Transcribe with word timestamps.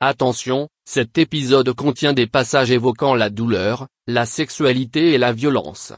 Attention, 0.00 0.68
cet 0.84 1.16
épisode 1.16 1.72
contient 1.72 2.12
des 2.12 2.26
passages 2.26 2.70
évoquant 2.70 3.14
la 3.14 3.30
douleur, 3.30 3.86
la 4.06 4.26
sexualité 4.26 5.14
et 5.14 5.18
la 5.18 5.32
violence. 5.32 5.94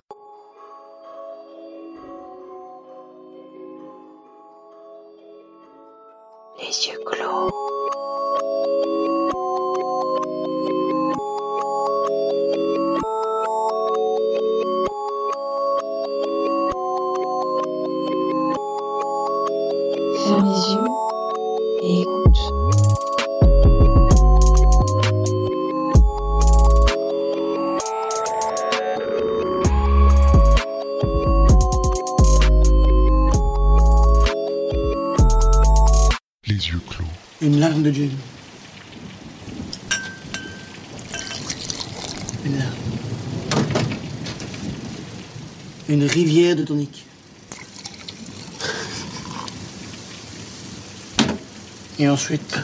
Et 51.98 52.08
ensuite, 52.08 52.58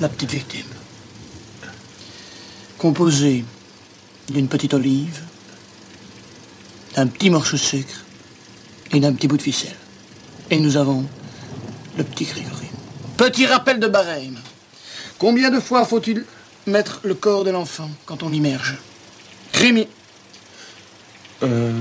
la 0.00 0.08
petite 0.08 0.30
victime. 0.30 0.66
Composée 2.78 3.44
d'une 4.28 4.48
petite 4.48 4.74
olive, 4.74 5.22
d'un 6.94 7.06
petit 7.06 7.30
morceau 7.30 7.56
de 7.56 7.62
sucre 7.62 8.04
et 8.92 9.00
d'un 9.00 9.12
petit 9.12 9.28
bout 9.28 9.36
de 9.36 9.42
ficelle. 9.42 9.76
Et 10.50 10.60
nous 10.60 10.76
avons 10.76 11.04
le 11.96 12.04
petit 12.04 12.24
Grégory. 12.24 12.66
Petit 13.16 13.46
rappel 13.46 13.80
de 13.80 13.88
barème. 13.88 14.38
Combien 15.18 15.50
de 15.50 15.60
fois 15.60 15.84
faut-il 15.84 16.24
mettre 16.66 17.00
le 17.02 17.14
corps 17.14 17.44
de 17.44 17.50
l'enfant 17.50 17.90
quand 18.04 18.22
on 18.22 18.28
l'immerge? 18.28 18.76
Rémi. 19.54 19.88
Euh... 21.42 21.72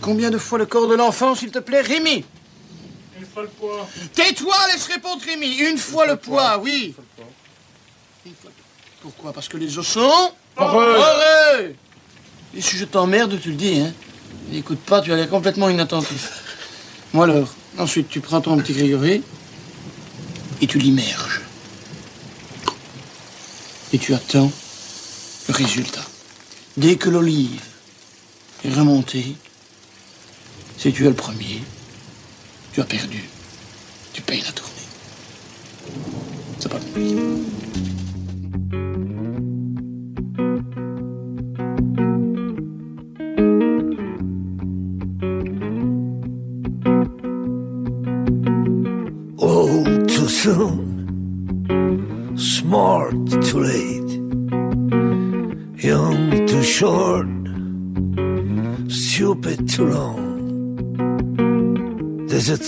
Combien 0.00 0.30
de 0.30 0.38
fois 0.38 0.58
le 0.58 0.66
corps 0.66 0.88
de 0.88 0.94
l'enfant, 0.94 1.34
s'il 1.34 1.50
te 1.50 1.58
plaît 1.58 1.80
Rémi 1.82 2.24
Une 3.18 3.26
fois 3.26 3.42
le 3.42 3.48
poids. 3.48 3.88
Tais-toi, 4.14 4.54
laisse 4.72 4.86
répondre 4.86 5.22
Rémi. 5.24 5.56
Une 5.56 5.78
fois 5.78 6.06
le 6.06 6.16
poids, 6.16 6.58
oui. 6.58 6.94
Une 8.26 8.32
fois 8.34 8.50
le- 8.50 8.62
Pourquoi? 9.02 9.32
Parce 9.32 9.48
que 9.48 9.56
les 9.56 9.78
os 9.78 9.86
sont... 9.86 10.32
Heureux. 10.58 10.94
Heureux 10.96 11.74
Et 12.56 12.60
si 12.60 12.76
je 12.76 12.84
t'emmerde, 12.84 13.38
tu 13.40 13.50
le 13.50 13.56
dis, 13.56 13.80
hein 13.80 13.92
N'écoute 14.50 14.80
pas, 14.80 15.00
tu 15.00 15.12
as 15.12 15.16
l'air 15.16 15.28
complètement 15.28 15.68
inattentif. 15.68 16.30
Moi 17.12 17.24
alors, 17.24 17.48
ensuite 17.78 18.08
tu 18.08 18.20
prends 18.20 18.40
ton 18.40 18.56
petit 18.58 18.72
Grégory 18.72 19.22
et 20.60 20.66
tu 20.66 20.78
l'immerges. 20.78 21.40
Et 23.92 23.98
tu 23.98 24.14
attends 24.14 24.50
le 25.48 25.54
résultat. 25.54 26.02
Dès 26.76 26.96
que 26.96 27.08
l'olive 27.10 27.60
est 28.64 28.72
remontée, 28.72 29.34
si 30.80 30.90
tu 30.94 31.04
es 31.04 31.08
le 31.10 31.14
premier, 31.14 31.62
tu 32.72 32.80
as 32.80 32.84
perdu. 32.84 33.22
Tu 34.14 34.22
payes 34.22 34.40
la 34.40 34.52
tournée. 34.52 34.72
C'est 36.58 36.70
pas 36.70 36.78
plus. 36.94 37.59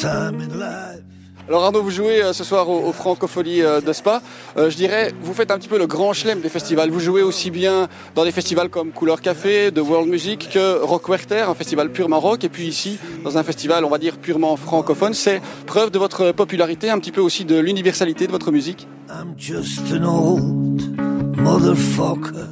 Time 0.01 0.41
in 0.41 0.59
life. 0.59 1.03
Alors 1.49 1.65
Arnaud, 1.65 1.83
vous 1.83 1.91
jouez 1.91 2.23
euh, 2.23 2.33
ce 2.33 2.45
soir 2.45 2.69
au, 2.69 2.87
au 2.87 2.93
Francophonie 2.93 3.63
euh, 3.63 3.81
de 3.81 3.93
Spa. 3.93 4.23
Euh, 4.57 4.71
je 4.71 4.77
dirais, 4.77 5.13
vous 5.23 5.35
faites 5.35 5.51
un 5.51 5.59
petit 5.59 5.69
peu 5.69 5.77
le 5.77 5.89
grand 5.89 6.13
chelem 6.13 6.41
des 6.41 6.49
festivals. 6.49 6.91
Vous 6.91 7.01
jouez 7.01 7.23
aussi 7.23 7.51
bien 7.51 7.89
dans 8.15 8.25
des 8.25 8.31
festivals 8.31 8.69
comme 8.69 8.93
Couleur 8.93 9.21
Café, 9.21 9.73
de 9.73 9.81
World 9.81 10.09
Music, 10.09 10.51
que 10.53 10.79
Rock 10.81 11.09
Werther, 11.09 11.49
un 11.49 11.55
festival 11.55 11.91
purement 11.91 12.21
rock, 12.21 12.45
et 12.45 12.49
puis 12.49 12.69
ici, 12.69 12.99
dans 13.25 13.39
un 13.39 13.43
festival, 13.43 13.85
on 13.85 13.89
va 13.91 13.99
dire, 13.99 14.19
purement 14.19 14.57
francophone. 14.57 15.15
C'est 15.15 15.43
preuve 15.67 15.91
de 15.91 15.99
votre 15.99 16.31
popularité, 16.31 16.91
un 16.91 16.99
petit 17.01 17.13
peu 17.13 17.21
aussi 17.21 17.45
de 17.45 17.59
l'universalité 17.59 18.29
de 18.29 18.33
votre 18.33 18.53
musique. 18.53 18.87
I'm 19.11 19.35
just 19.37 19.81
an 19.93 20.05
old 20.05 20.97
motherfucker. 21.37 22.47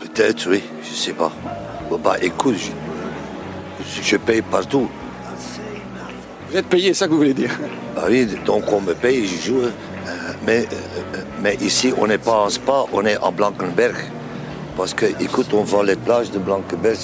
Peut-être, 0.00 0.48
oui, 0.48 0.62
je 0.88 0.94
sais 0.94 1.12
pas. 1.12 1.32
Bon, 1.90 1.98
bah, 1.98 2.16
écoute, 2.22 2.54
je, 2.56 4.02
je 4.02 4.16
paye 4.16 4.40
partout. 4.42 4.88
Vous 6.50 6.56
êtes 6.56 6.66
payé, 6.66 6.88
c'est 6.88 7.00
ça 7.00 7.06
que 7.06 7.10
vous 7.12 7.18
voulez 7.18 7.34
dire 7.34 7.50
Bah 7.94 8.04
oui, 8.08 8.26
donc 8.46 8.64
on 8.72 8.80
me 8.80 8.94
paye, 8.94 9.26
je 9.26 9.48
joue. 9.48 9.60
hein. 9.64 9.70
Euh, 10.06 10.10
mais, 10.46 10.60
euh, 10.72 11.18
mais 11.42 11.56
ici, 11.60 11.92
on 11.98 12.06
n'est 12.06 12.18
pas 12.18 12.32
en 12.44 12.48
spa, 12.48 12.84
on 12.92 13.04
est 13.04 13.16
à 13.22 13.30
Blankenberg. 13.30 13.96
Parce 14.76 14.94
que, 14.94 15.06
écoute, 15.20 15.48
on 15.52 15.62
voit 15.62 15.84
les 15.84 15.96
plages 15.96 16.30
de 16.30 16.38
Blankenberg, 16.38 16.96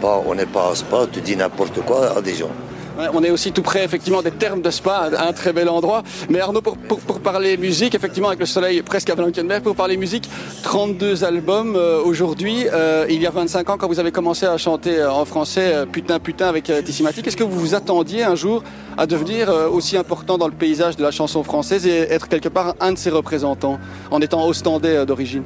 pas, 0.00 0.22
on 0.26 0.34
n'est 0.34 0.46
pas 0.46 0.70
en 0.70 0.74
spa, 0.74 1.06
tu 1.10 1.20
dis 1.20 1.34
n'importe 1.36 1.80
quoi 1.84 2.16
à 2.16 2.20
des 2.20 2.34
gens. 2.34 2.50
On 2.98 3.22
est 3.22 3.30
aussi 3.30 3.52
tout 3.52 3.62
près, 3.62 3.84
effectivement, 3.84 4.22
des 4.22 4.32
termes 4.32 4.60
de 4.60 4.70
Spa, 4.70 5.08
un 5.16 5.32
très 5.32 5.52
bel 5.52 5.68
endroit. 5.68 6.02
Mais 6.28 6.40
Arnaud, 6.40 6.62
pour, 6.62 6.76
parler 7.20 7.56
musique, 7.56 7.94
effectivement, 7.94 8.26
avec 8.26 8.40
le 8.40 8.46
soleil 8.46 8.82
presque 8.82 9.08
à 9.08 9.14
Blankenberg, 9.14 9.62
pour 9.62 9.76
parler 9.76 9.96
musique, 9.96 10.28
32 10.64 11.22
albums 11.22 11.76
euh, 11.76 12.02
aujourd'hui. 12.02 12.66
Euh, 12.72 13.06
il 13.08 13.22
y 13.22 13.26
a 13.26 13.30
25 13.30 13.70
ans, 13.70 13.76
quand 13.78 13.86
vous 13.86 14.00
avez 14.00 14.10
commencé 14.10 14.46
à 14.46 14.56
chanter 14.56 14.98
euh, 14.98 15.12
en 15.12 15.24
français 15.24 15.86
Putain, 15.92 16.18
putain 16.18 16.48
avec 16.48 16.70
euh, 16.70 16.82
Tissimati, 16.82 17.20
est-ce 17.20 17.36
que 17.36 17.44
vous 17.44 17.58
vous 17.58 17.74
attendiez 17.76 18.24
un 18.24 18.34
jour 18.34 18.64
à 18.96 19.06
devenir 19.06 19.48
aussi 19.72 19.96
important 19.96 20.36
dans 20.36 20.48
le 20.48 20.54
paysage 20.54 20.96
de 20.96 21.02
la 21.04 21.12
chanson 21.12 21.44
française 21.44 21.86
et 21.86 21.98
être 22.10 22.28
quelque 22.28 22.48
part 22.48 22.74
un 22.80 22.92
de 22.92 22.98
ses 22.98 23.10
représentants, 23.10 23.78
en 24.10 24.20
étant 24.20 24.44
ostendais 24.44 25.06
d'origine? 25.06 25.44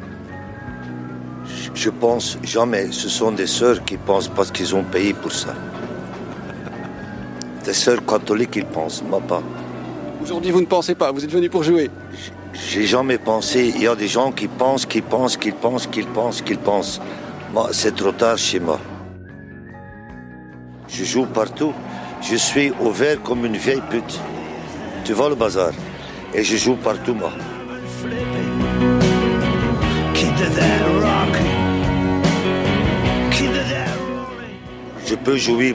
Je 1.74 1.90
pense 1.90 2.38
jamais, 2.42 2.88
ce 2.92 3.10
sont 3.10 3.30
des 3.30 3.46
sœurs 3.46 3.84
qui 3.84 3.98
pensent 3.98 4.28
parce 4.28 4.50
qu'ils 4.50 4.74
ont 4.74 4.84
payé 4.84 5.12
pour 5.12 5.32
ça. 5.32 5.54
Des 7.64 7.72
sœurs 7.72 8.04
catholiques, 8.04 8.56
ils 8.56 8.64
pensent, 8.64 9.02
moi 9.02 9.20
pas. 9.20 9.42
Aujourd'hui, 10.22 10.50
vous 10.50 10.60
ne 10.60 10.66
pensez 10.66 10.94
pas, 10.94 11.12
vous 11.12 11.24
êtes 11.24 11.30
venu 11.30 11.48
pour 11.48 11.62
jouer. 11.62 11.90
J'ai 12.52 12.86
jamais 12.86 13.18
pensé. 13.18 13.72
Il 13.74 13.82
y 13.82 13.86
a 13.86 13.94
des 13.94 14.08
gens 14.08 14.32
qui 14.32 14.48
pensent, 14.48 14.84
qui 14.84 15.00
pensent, 15.00 15.36
qui 15.36 15.52
pensent, 15.52 15.86
qui 15.86 16.02
pensent, 16.02 16.42
qui 16.42 16.54
pensent. 16.54 17.00
Moi, 17.52 17.68
c'est 17.72 17.94
trop 17.94 18.12
tard 18.12 18.36
chez 18.36 18.60
moi. 18.60 18.78
Je 20.88 21.04
joue 21.04 21.26
partout. 21.26 21.72
Je 22.20 22.36
suis 22.36 22.72
ouvert 22.80 23.22
comme 23.22 23.46
une 23.46 23.56
vieille 23.56 23.82
pute. 23.90 24.20
Tu 25.04 25.12
vois 25.12 25.28
le 25.28 25.34
bazar 25.34 25.72
Et 26.34 26.44
je 26.44 26.56
joue 26.56 26.76
partout, 26.76 27.14
moi. 27.14 27.32
Je 35.06 35.14
peux 35.16 35.36
jouer 35.36 35.74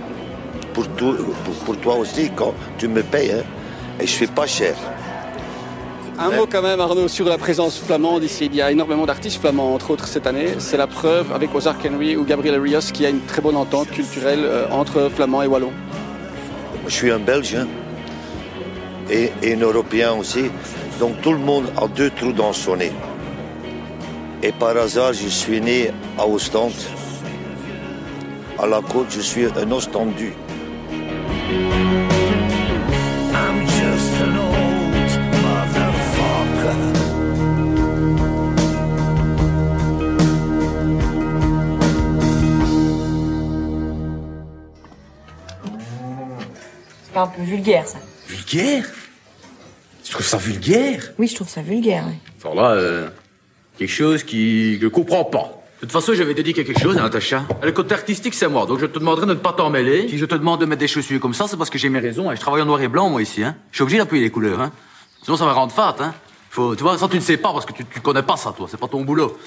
pour, 0.78 0.88
tout, 0.90 1.16
pour, 1.44 1.56
pour 1.66 1.78
toi 1.78 1.96
aussi 1.96 2.30
quand 2.36 2.54
tu 2.78 2.88
me 2.88 3.02
payes. 3.02 3.32
hein. 3.32 3.44
Et 4.00 4.06
je 4.06 4.14
fais 4.14 4.28
pas 4.28 4.46
cher. 4.46 4.76
Un 6.20 6.30
mot 6.32 6.48
quand 6.52 6.62
même, 6.62 6.80
Arnaud, 6.80 7.08
sur 7.08 7.28
la 7.28 7.40
présence 7.40 7.80
flamande 7.80 8.24
ici. 8.24 8.46
Il 8.46 8.56
y 8.56 8.62
a 8.62 8.72
énormément 8.72 9.08
d'artistes 9.08 9.42
flamands, 9.42 9.74
entre 9.74 9.90
autres 9.92 10.08
cette 10.08 10.28
année. 10.28 10.50
C'est 10.60 10.78
la 10.78 10.86
preuve 10.86 11.32
avec 11.34 11.54
Ozark 11.56 11.84
Henry 11.84 12.16
ou 12.16 12.24
Gabriel 12.26 12.60
Rios 12.60 12.80
qu'il 12.94 13.04
y 13.04 13.06
a 13.08 13.10
une 13.10 13.22
très 13.22 13.42
bonne 13.42 13.56
entente 13.56 13.90
culturelle 13.90 14.44
euh, 14.44 14.68
entre 14.72 15.10
flamands 15.16 15.42
et 15.42 15.48
wallons. 15.48 15.74
Je 16.88 16.94
suis 16.94 17.12
un 17.12 17.20
Belge 17.20 17.56
hein. 17.56 17.68
et, 19.10 19.32
et 19.42 19.54
un 19.56 19.60
Européen 19.60 20.14
aussi. 20.14 20.46
Donc 21.00 21.20
tout 21.22 21.32
le 21.32 21.40
monde 21.40 21.66
a 21.76 21.88
deux 21.88 22.12
trous 22.12 22.34
dans 22.34 22.54
son 22.54 22.76
nez. 22.76 22.92
Et 24.44 24.52
par 24.52 24.78
hasard, 24.78 25.14
je 25.14 25.28
suis 25.28 25.60
né 25.60 25.92
à 26.20 26.28
Ostende. 26.28 26.72
À 28.60 28.66
la 28.68 28.82
côte, 28.82 29.08
je 29.10 29.22
suis 29.22 29.46
un 29.46 29.72
ostendu. 29.72 30.34
Un 47.20 47.28
peu 47.28 47.42
vulgaire, 47.42 47.88
ça. 47.88 47.98
Vulgaire? 48.28 48.86
C'est 50.04 50.12
trouve 50.12 50.26
ça 50.26 50.38
vulgaire? 50.38 51.14
Oui, 51.18 51.28
je 51.28 51.36
trouve 51.36 51.50
ça 51.50 51.62
vulgaire. 51.62 52.06
oui. 52.08 52.16
Enfin 52.38 52.56
là, 52.56 52.72
euh, 52.72 53.10
quelque 53.78 53.92
chose 53.92 54.24
qui 54.24 54.78
que 54.80 54.86
je 54.86 54.88
comprends 54.88 55.26
pas. 55.26 55.57
De 55.78 55.82
toute 55.82 55.92
façon, 55.92 56.14
j'avais 56.16 56.34
te 56.34 56.42
dire 56.42 56.56
quelque 56.56 56.78
chose, 56.80 56.98
hein, 56.98 57.04
Natacha. 57.04 57.46
Le 57.62 57.72
côté 57.72 57.94
artistique, 57.94 58.34
c'est 58.34 58.48
moi, 58.48 58.66
donc 58.66 58.80
je 58.80 58.88
te 58.88 58.98
demanderai 58.98 59.28
de 59.28 59.34
ne 59.34 59.40
pas 59.40 59.54
t'en 59.54 59.70
mêler. 59.70 60.08
Si 60.10 60.18
je 60.18 60.26
te 60.26 60.34
demande 60.34 60.60
de 60.60 60.66
mettre 60.66 60.80
des 60.80 60.88
chaussures 60.88 61.20
comme 61.20 61.36
ça, 61.36 61.48
c'est 61.48 61.56
parce 61.56 61.70
que 61.70 61.78
j'ai 61.78 61.90
mes 61.90 62.00
raisons. 62.00 62.32
Hein. 62.32 62.36
Je 62.36 62.42
travaille 62.42 62.64
en 62.64 62.66
noir 62.66 62.82
et 62.82 62.88
blanc, 62.88 63.10
moi, 63.10 63.22
ici. 63.22 63.44
Hein. 63.44 63.56
Je 63.72 63.78
suis 63.78 63.84
obligé 63.84 64.00
d'appuyer 64.00 64.24
les 64.24 64.32
couleurs. 64.32 64.60
Hein. 64.60 64.72
Sinon, 65.22 65.38
ça 65.38 65.46
va 65.46 65.54
rendre 65.54 65.72
fat. 65.72 65.96
Hein. 66.00 66.16
Faut, 66.50 66.76
tu 66.76 66.82
vois, 66.82 66.98
ça, 66.98 67.08
tu 67.08 67.18
ne 67.18 67.22
sais 67.22 67.38
pas 67.38 67.54
parce 67.54 67.66
que 67.66 67.74
tu, 67.74 67.86
tu 67.86 68.02
connais 68.02 68.24
pas 68.24 68.38
ça, 68.38 68.54
toi. 68.58 68.68
C'est 68.70 68.80
pas 68.80 68.88
ton 68.88 69.04
boulot. 69.04 69.38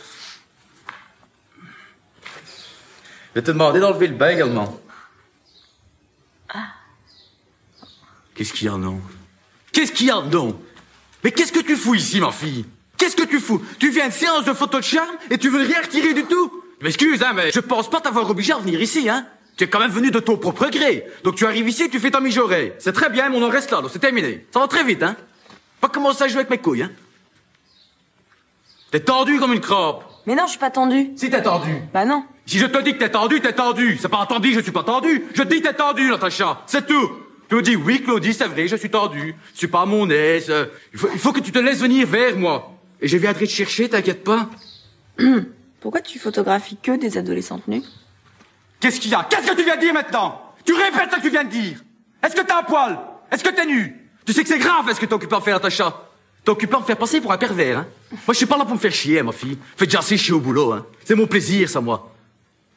Je 3.35 3.41
vais 3.41 3.43
te 3.43 3.51
demander 3.51 3.81
d'enlever 3.81 4.07
le 4.07 4.15
bain 4.15 4.31
également. 4.31 4.81
Qu'est-ce 8.37 8.53
qu'il 8.53 8.69
y 8.69 8.71
a, 8.71 8.77
non? 8.77 9.01
Qu'est-ce 9.73 9.91
qu'il 9.91 10.07
y 10.07 10.11
a, 10.11 10.21
non? 10.23 10.61
Mais 11.25 11.33
qu'est-ce 11.33 11.53
que 11.53 11.61
tu 11.61 11.77
fous 11.77 11.95
ici, 11.95 12.21
ma 12.21 12.31
fille? 12.31 12.65
Qu'est-ce 13.01 13.17
que 13.17 13.25
tu 13.25 13.41
fous? 13.41 13.63
Tu 13.79 13.89
viens 13.89 14.09
de 14.09 14.13
séance 14.13 14.45
de 14.45 14.53
photo 14.53 14.79
de 14.79 14.85
charme 14.85 15.17
et 15.31 15.39
tu 15.39 15.49
veux 15.49 15.63
rien 15.63 15.81
retirer 15.81 16.13
du 16.13 16.25
tout? 16.25 16.53
Je 16.81 16.85
m'excuse, 16.85 17.23
hein, 17.23 17.33
mais 17.35 17.51
je 17.51 17.61
pense 17.61 17.89
pas 17.89 17.99
t'avoir 17.99 18.29
obligé 18.29 18.53
à 18.53 18.59
venir 18.59 18.79
ici, 18.83 19.09
hein 19.09 19.27
Tu 19.57 19.65
es 19.65 19.69
quand 19.69 19.81
même 19.81 19.91
venu 19.91 20.11
de 20.11 20.21
ton 20.21 20.37
propre 20.37 20.69
gré. 20.69 21.07
Donc 21.25 21.37
tu 21.37 21.47
arrives 21.47 21.67
ici 21.67 21.85
et 21.85 21.89
tu 21.89 21.99
fais 21.99 22.11
ta 22.11 22.21
mijaurée. 22.21 22.75
C'est 22.79 22.93
très 22.93 23.09
bien, 23.09 23.31
mais 23.31 23.39
on 23.39 23.43
en 23.43 23.49
reste 23.49 23.71
là, 23.71 23.81
donc 23.81 23.89
c'est 23.91 24.01
terminé. 24.01 24.47
Ça 24.53 24.61
va 24.61 24.69
très 24.69 24.85
vite, 24.85 25.03
hein 25.03 25.17
Pas 25.81 25.89
commencer 25.89 26.25
à 26.25 26.29
jouer 26.29 26.41
avec 26.41 26.51
mes 26.51 26.59
couilles, 26.59 26.83
hein 26.83 26.91
T'es 28.91 29.01
tendu 29.01 29.39
comme 29.39 29.55
une 29.55 29.61
crotte. 29.61 30.03
Mais 30.27 30.35
non, 30.35 30.45
je 30.45 30.51
suis 30.51 30.59
pas 30.59 30.71
tendue. 30.71 31.13
Si 31.17 31.31
t'es 31.31 31.43
tendu. 31.43 31.75
Bah 31.95 32.05
non. 32.05 32.25
Si 32.45 32.59
je 32.59 32.67
te 32.67 32.83
dis 32.83 32.93
que 32.93 32.99
t'es 32.99 33.11
tendu, 33.11 33.41
t'es 33.41 33.55
tendu. 33.55 33.97
C'est 33.99 34.11
pas 34.11 34.19
entendu, 34.19 34.53
je 34.53 34.61
suis 34.61 34.73
pas 34.73 34.83
tendu. 34.83 35.25
Je 35.35 35.43
te 35.43 35.49
dis 35.49 35.63
t'es 35.63 35.73
tendu, 35.73 36.11
Natacha. 36.11 36.65
C'est 36.67 36.87
tout. 36.87 37.11
Claudie, 37.49 37.77
oui, 37.77 38.03
Claudie, 38.03 38.35
c'est 38.35 38.47
vrai, 38.47 38.69
je 38.69 38.77
suis 38.77 38.91
tendu. 38.91 39.35
Je 39.55 39.59
suis 39.59 39.69
pas 39.69 39.83
à 39.83 39.87
mon 39.87 40.11
aise. 40.11 40.53
Il 40.93 40.99
faut, 40.99 41.09
il 41.15 41.19
faut 41.19 41.33
que 41.33 41.41
tu 41.41 41.51
te 41.51 41.59
laisses 41.59 41.81
venir 41.81 42.07
vers 42.07 42.37
moi. 42.37 42.77
Et 43.03 43.09
je 43.09 43.17
viendrai 43.17 43.47
te 43.47 43.51
chercher, 43.51 43.89
t'inquiète 43.89 44.25
pas. 44.25 44.49
Pourquoi 45.81 46.01
tu 46.01 46.19
photographies 46.19 46.77
que 46.83 46.97
des 46.97 47.17
adolescentes 47.17 47.67
nues? 47.69 47.83
Qu'est-ce 48.81 49.01
qu'il 49.01 49.11
y 49.11 49.15
a? 49.15 49.27
Qu'est-ce 49.29 49.51
que 49.51 49.57
tu 49.57 49.65
viens 49.65 49.77
de 49.77 49.81
dire 49.81 49.95
maintenant? 49.95 50.41
Tu 50.65 50.75
répètes 50.75 51.11
ce 51.11 51.17
que 51.17 51.23
tu 51.23 51.31
viens 51.31 51.45
de 51.45 51.51
dire. 51.51 51.83
Est-ce 52.23 52.35
que 52.35 52.43
t'as 52.43 52.61
un 52.61 52.63
poil? 52.63 52.99
Est-ce 53.31 53.43
que 53.43 53.51
t'es 53.51 53.67
nu? 53.67 54.09
Tu 54.27 54.33
sais 54.33 54.43
que 54.43 54.49
c'est 54.49 54.59
grave, 54.59 54.89
est-ce 54.89 55.01
que 55.01 55.07
t'es 55.07 55.15
occupé 55.15 55.35
à 55.35 55.41
faire, 55.41 55.55
Natacha? 55.55 56.07
T'es 56.45 56.51
occupé 56.51 56.75
à 56.75 56.81
me 56.81 56.85
faire 56.85 56.97
passer 56.97 57.21
pour 57.21 57.33
un 57.33 57.39
pervers, 57.39 57.79
hein? 57.79 57.87
Moi, 58.11 58.21
je 58.29 58.35
suis 58.35 58.47
pas 58.47 58.57
là 58.57 58.65
pour 58.65 58.75
me 58.75 58.79
faire 58.81 58.93
chier, 58.93 59.23
ma 59.23 59.33
fille. 59.33 59.59
Fais 59.77 59.87
déjà 59.87 59.99
assez 60.01 60.17
chier 60.17 60.35
au 60.35 60.41
boulot, 60.41 60.73
hein. 60.73 60.87
C'est 61.05 61.15
mon 61.15 61.27
plaisir, 61.27 61.69
ça, 61.69 61.81
moi. 61.81 62.15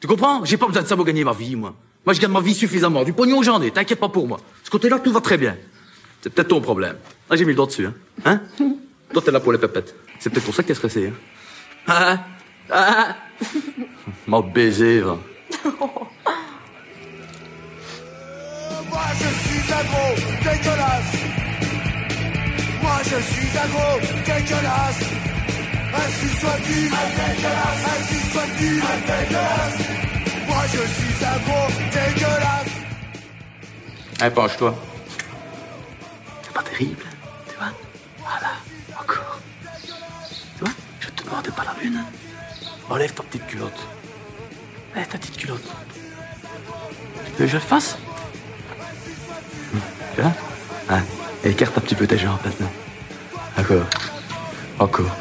Tu 0.00 0.06
comprends? 0.06 0.44
J'ai 0.44 0.56
pas 0.56 0.66
besoin 0.66 0.82
de 0.82 0.86
ça 0.86 0.96
pour 0.96 1.04
gagner 1.04 1.24
ma 1.24 1.32
vie, 1.32 1.56
moi. 1.56 1.74
Moi, 2.04 2.12
je 2.14 2.20
gagne 2.20 2.32
ma 2.32 2.40
vie 2.40 2.54
suffisamment. 2.54 3.04
Du 3.04 3.12
pognon, 3.12 3.42
j'en 3.42 3.60
ai. 3.62 3.70
T'inquiète 3.70 4.00
pas 4.00 4.08
pour 4.08 4.28
moi. 4.28 4.38
Ce 4.62 4.70
côté-là, 4.70 4.98
tout 4.98 5.12
va 5.12 5.20
très 5.20 5.38
bien. 5.38 5.56
C'est 6.22 6.30
peut-être 6.30 6.48
ton 6.48 6.60
problème. 6.60 6.96
Ah, 7.30 7.36
j'ai 7.36 7.44
mis 7.44 7.52
le 7.52 7.56
doigt 7.56 7.66
dessus, 7.66 7.86
hein. 7.86 7.94
Hein? 8.24 8.40
Toi, 9.14 9.22
t'es 9.24 9.30
là 9.30 9.38
pour 9.40 9.52
les 9.52 9.58
pépettes. 9.58 9.94
C'est 10.18 10.28
peut-être 10.28 10.44
pour 10.44 10.54
ça 10.54 10.62
que 10.64 10.68
t'es 10.68 10.74
stressé, 10.74 11.06
hein. 11.06 11.12
Ah 11.86 12.18
Ah 12.68 13.14
M'a 14.26 14.42
baisé, 14.42 15.00
va. 15.00 15.16
Moi 18.90 19.06
je 19.20 19.28
suis 19.44 19.72
un 19.72 19.84
gros 19.90 20.14
dégueulasse. 20.42 21.14
Moi 22.82 22.98
je 23.04 23.18
suis 23.30 23.50
un 23.56 23.68
gros 23.68 23.98
dégueulasse. 24.26 25.02
Ainsi 25.94 26.28
soit-il. 26.40 26.86
Un 27.02 27.08
dégueulasse. 27.18 27.82
Ainsi 27.92 28.18
soit-il. 28.32 28.78
Un 28.82 28.98
dégueulasse. 29.10 29.78
Moi 30.48 30.62
je 30.72 30.82
suis 30.96 31.16
un 31.24 31.38
gros 31.46 31.68
dégueulasse. 31.92 32.74
Allez, 34.20 34.34
penche-toi. 34.34 34.74
C'est 36.42 36.52
pas 36.52 36.62
terrible, 36.62 37.04
Enlève 42.90 43.12
ta 43.12 43.22
petite 43.22 43.46
culotte. 43.46 43.86
Enlève 44.94 45.08
ta 45.08 45.18
petite 45.18 45.36
culotte. 45.36 45.64
Tu 47.26 47.32
veux 47.32 47.38
que 47.38 47.46
je 47.46 47.54
le 47.54 47.60
fasse? 47.60 47.98
Tu 50.14 50.20
vois? 50.20 50.32
Hein? 50.90 51.02
Écarte 51.44 51.76
un 51.78 51.80
petit 51.80 51.94
peu 51.94 52.06
tes 52.06 52.18
jambes 52.18 52.38
maintenant. 52.44 52.70
Encore. 53.58 53.86
Encore. 54.78 55.16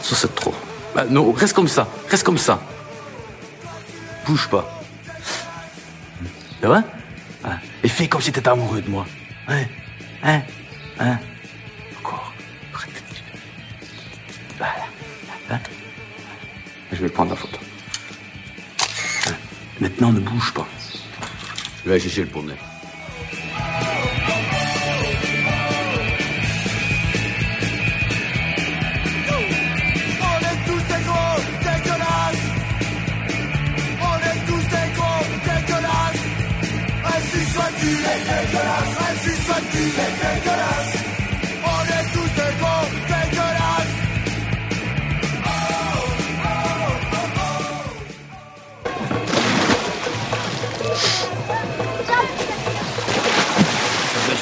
Ça, 0.00 0.16
c'est 0.16 0.34
trop. 0.34 0.54
Bah, 0.94 1.04
non, 1.08 1.32
reste 1.32 1.54
comme 1.54 1.68
ça. 1.68 1.86
Reste 2.08 2.24
comme 2.24 2.38
ça. 2.38 2.60
Bouge 4.26 4.48
pas. 4.48 4.82
Ça 6.60 6.68
va? 6.68 6.82
Hein? 7.44 7.58
Et 7.82 7.88
fais 7.88 8.08
comme 8.08 8.20
si 8.20 8.32
t'étais 8.32 8.48
amoureux 8.48 8.80
de 8.80 8.88
moi. 8.88 9.06
Hein? 9.48 9.64
Hein? 10.22 10.42
Hein? 10.98 11.18
Je 17.00 17.06
vais 17.06 17.12
prendre 17.12 17.30
la 17.30 17.36
photo. 17.36 17.56
Hein 19.26 19.32
Maintenant, 19.80 20.12
ne 20.12 20.20
bouge 20.20 20.52
pas. 20.52 20.68
Je 21.82 21.88
vais 21.88 21.98
chercher 21.98 22.24
le 22.24 22.26
poney. 22.26 22.52
On 30.20 30.38
est 30.50 30.58
tous 30.66 30.82
des 30.92 31.02
gros 31.08 31.40
dégueulasses. 31.64 32.46
On 34.02 34.16
est 34.18 34.40
tous 34.46 34.64
des 34.68 34.90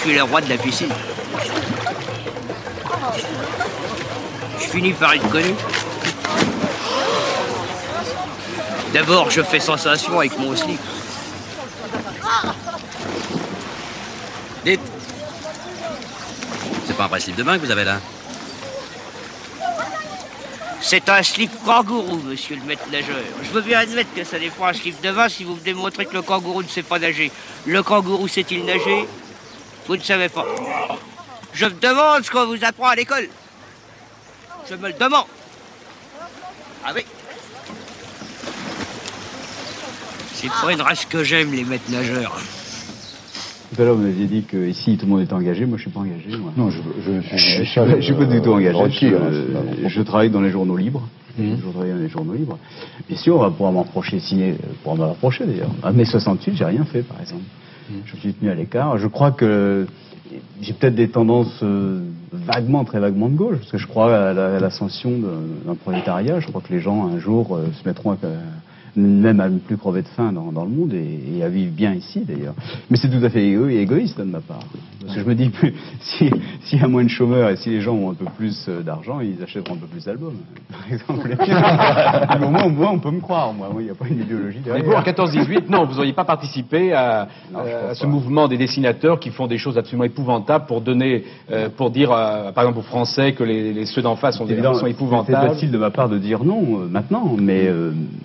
suis 0.08 0.16
le 0.16 0.22
roi 0.22 0.40
de 0.40 0.49
la 0.49 0.56
piscine. 0.56 0.93
Je 4.58 4.66
finis 4.66 4.93
par 4.93 5.12
être 5.12 5.28
connu. 5.28 5.55
D'abord, 8.94 9.31
je 9.31 9.43
fais 9.43 9.60
sensation 9.60 10.19
avec 10.19 10.38
mon 10.38 10.56
slip. 10.56 10.81
Dites. 14.64 14.81
C'est 16.87 16.96
pas 16.96 17.05
un 17.05 17.08
vrai 17.08 17.20
slip 17.20 17.37
de 17.37 17.43
bain 17.43 17.58
que 17.58 17.66
vous 17.66 17.70
avez 17.70 17.84
là 17.84 18.00
C'est 20.81 21.06
un 21.10 21.22
slip 21.22 21.50
kangourou, 21.67 22.17
monsieur 22.24 22.56
le 22.56 22.62
maître 22.62 22.84
nageur. 22.91 23.17
Je 23.43 23.50
veux 23.50 23.60
bien 23.60 23.81
admettre 23.81 24.15
que 24.15 24.24
ça 24.24 24.38
n'est 24.38 24.48
pas 24.48 24.70
un 24.70 24.72
slip 24.72 24.98
de 25.03 25.10
vin 25.10 25.29
si 25.29 25.44
vous 25.44 25.55
me 25.55 25.60
démontrez 25.60 26.06
que 26.06 26.15
le 26.15 26.22
kangourou 26.22 26.62
ne 26.62 26.69
sait 26.69 26.82
pas 26.82 26.98
nager. 26.98 27.31
Le 27.67 27.82
kangourou 27.82 28.27
sait-il 28.27 28.65
nager? 28.65 29.06
Vous 29.88 29.96
ne 29.96 30.02
savez 30.02 30.28
pas. 30.28 30.44
Je 31.54 31.64
me 31.64 31.70
demande 31.80 32.22
ce 32.22 32.30
qu'on 32.30 32.46
vous 32.46 32.62
apprend 32.64 32.88
à 32.88 32.94
l'école. 32.94 33.28
Je 34.70 34.74
me 34.74 34.88
le 34.88 34.92
demande. 34.94 35.24
Ah 36.84 36.92
oui. 36.94 37.02
C'est 40.34 40.48
pas 40.50 40.72
une 40.72 40.82
race 40.82 41.04
que 41.06 41.24
j'aime, 41.24 41.52
les 41.52 41.64
maîtres 41.64 41.90
nageurs. 41.90 42.38
Tout 43.74 43.82
à 43.82 43.84
l'heure, 43.84 43.96
vous 43.96 44.02
m'aviez 44.02 44.26
dit 44.26 44.44
que 44.44 44.68
ici 44.68 44.96
tout 44.96 45.06
le 45.06 45.12
monde 45.12 45.22
est 45.22 45.32
engagé. 45.32 45.66
Moi, 45.66 45.78
je 45.78 45.82
suis 45.82 45.90
pas 45.90 46.00
engagé. 46.00 46.36
Moi. 46.36 46.52
Non, 46.56 46.70
je, 46.70 46.78
je, 47.04 47.20
Je, 47.20 47.36
je, 47.36 47.64
suis, 47.64 47.80
pas- 47.80 47.96
je 47.96 48.00
suis 48.00 48.14
pas 48.14 48.24
du 48.24 48.40
tout 48.40 48.52
engagé. 48.52 48.78
Je, 48.90 49.06
euh, 49.06 49.18
hein, 49.56 49.82
pas- 49.82 49.88
je 49.88 50.02
travaille 50.02 50.30
dans 50.30 50.40
les 50.40 50.50
journaux 50.50 50.76
libres. 50.76 51.02
Je 51.38 51.70
travaille 51.70 51.90
dans 51.92 51.98
les 51.98 52.08
journaux 52.08 52.34
libres. 52.34 52.58
Bien 53.08 53.16
sûr, 53.16 53.36
on 53.36 53.40
va 53.40 53.50
pouvoir 53.50 53.70
m'en 53.72 53.82
reprocher, 53.82 54.18
signer, 54.20 54.56
pour 54.82 54.96
m'en 54.96 55.10
reprocher 55.10 55.44
d'ailleurs. 55.46 55.70
À 55.84 55.92
mai 55.92 56.04
68, 56.04 56.56
j'ai 56.56 56.64
rien 56.64 56.84
fait, 56.84 57.02
par 57.02 57.20
exemple. 57.20 57.42
Je 58.06 58.14
me 58.16 58.20
suis 58.20 58.34
tenu 58.34 58.50
à 58.50 58.54
l'écart. 58.54 58.98
Je 58.98 59.06
crois 59.06 59.30
que 59.30 59.86
j'ai 60.60 60.72
peut-être 60.74 60.94
des 60.94 61.08
tendances 61.08 61.60
euh, 61.62 62.00
vaguement, 62.32 62.84
très 62.84 63.00
vaguement 63.00 63.28
de 63.28 63.36
gauche, 63.36 63.56
parce 63.58 63.70
que 63.72 63.78
je 63.78 63.86
crois 63.86 64.14
à 64.14 64.32
la- 64.34 64.56
à 64.56 64.60
l'ascension 64.60 65.10
d'un 65.66 65.74
prolétariat. 65.74 66.40
Je 66.40 66.46
crois 66.48 66.60
que 66.60 66.72
les 66.72 66.80
gens, 66.80 67.06
un 67.06 67.18
jour, 67.18 67.56
euh, 67.56 67.66
se 67.80 67.88
mettront 67.88 68.12
à, 68.12 68.16
même 68.98 69.40
à 69.40 69.48
ne 69.48 69.58
plus 69.58 69.76
crever 69.76 70.02
de 70.02 70.08
faim 70.08 70.32
dans, 70.32 70.52
dans 70.52 70.64
le 70.64 70.70
monde 70.70 70.93
et, 70.94 71.38
et 71.38 71.43
à 71.43 71.48
vivre 71.48 71.72
bien 71.72 71.94
ici, 71.94 72.20
d'ailleurs. 72.26 72.55
Mais 72.90 72.96
c'est 72.96 73.08
tout 73.08 73.24
à 73.24 73.31
fait 73.31 73.43
égo- 73.43 73.69
égoïste 73.69 74.19
de 74.19 74.24
ma 74.24 74.40
part. 74.40 74.60
Parce 75.00 75.14
que 75.14 75.20
je 75.20 75.26
me 75.26 75.34
dis 75.34 75.50
si- 76.00 76.31
s'il 76.62 76.81
y 76.81 76.82
a 76.84 76.88
moins 76.88 77.05
de 77.05 77.08
chômeurs 77.08 77.50
et 77.50 77.56
si 77.56 77.70
les 77.70 77.81
gens 77.81 77.94
ont 77.94 78.10
un 78.10 78.14
peu 78.14 78.26
plus 78.36 78.67
euh, 78.69 78.82
d'argent, 78.82 79.20
ils 79.20 79.43
achèteront 79.43 79.74
un 79.74 79.78
peu 79.78 79.86
plus 79.86 80.05
d'albums, 80.05 80.34
par 80.70 80.93
exemple. 80.93 81.36
Mais 82.40 82.46
au 82.64 82.70
moins, 82.70 82.90
on 82.93 82.98
peut 82.98 83.10
me 83.10 83.20
croire, 83.20 83.52
moi. 83.52 83.69
Il 83.78 83.84
n'y 83.84 83.90
a 83.90 83.94
pas 83.94 84.06
une 84.08 84.20
idéologie 84.20 84.58
Mais 84.67 84.81
derrière. 84.82 84.84
vous, 84.84 84.93
en 84.93 85.02
14-18, 85.02 85.69
non, 85.70 85.84
vous 85.86 85.94
n'auriez 85.94 86.12
pas 86.12 86.24
participé 86.24 86.93
à, 86.93 87.28
euh, 87.56 87.90
à 87.93 87.94
ce 87.94 88.06
mouvement 88.06 88.48
des 88.48 88.56
dessinateurs 88.56 89.19
qui 89.20 89.31
font 89.31 89.46
des 89.46 89.58
choses 89.58 89.78
absolument 89.78 90.05
épouvantables 90.05 90.67
pour 90.67 90.81
donner, 90.81 91.24
euh, 91.50 91.69
pour 91.74 91.90
dire, 91.90 92.10
euh, 92.12 92.52
par 92.52 92.64
exemple 92.64 92.81
aux 92.81 92.88
Français 92.88 93.32
que 93.32 93.44
les, 93.44 93.72
les- 93.72 93.86
ceux 93.86 94.02
d'en 94.02 94.17
face 94.17 94.36
sont, 94.36 94.46
C'est 94.46 94.52
évident, 94.52 94.74
sont 94.74 94.84
C'est 94.86 94.90
épouvantables. 94.90 95.48
facile 95.48 95.70
de 95.70 95.78
ma 95.78 95.90
part 95.90 96.08
de 96.08 96.19
dire 96.19 96.44
non 96.44 96.62
maintenant, 96.90 97.36
mais 97.38 97.70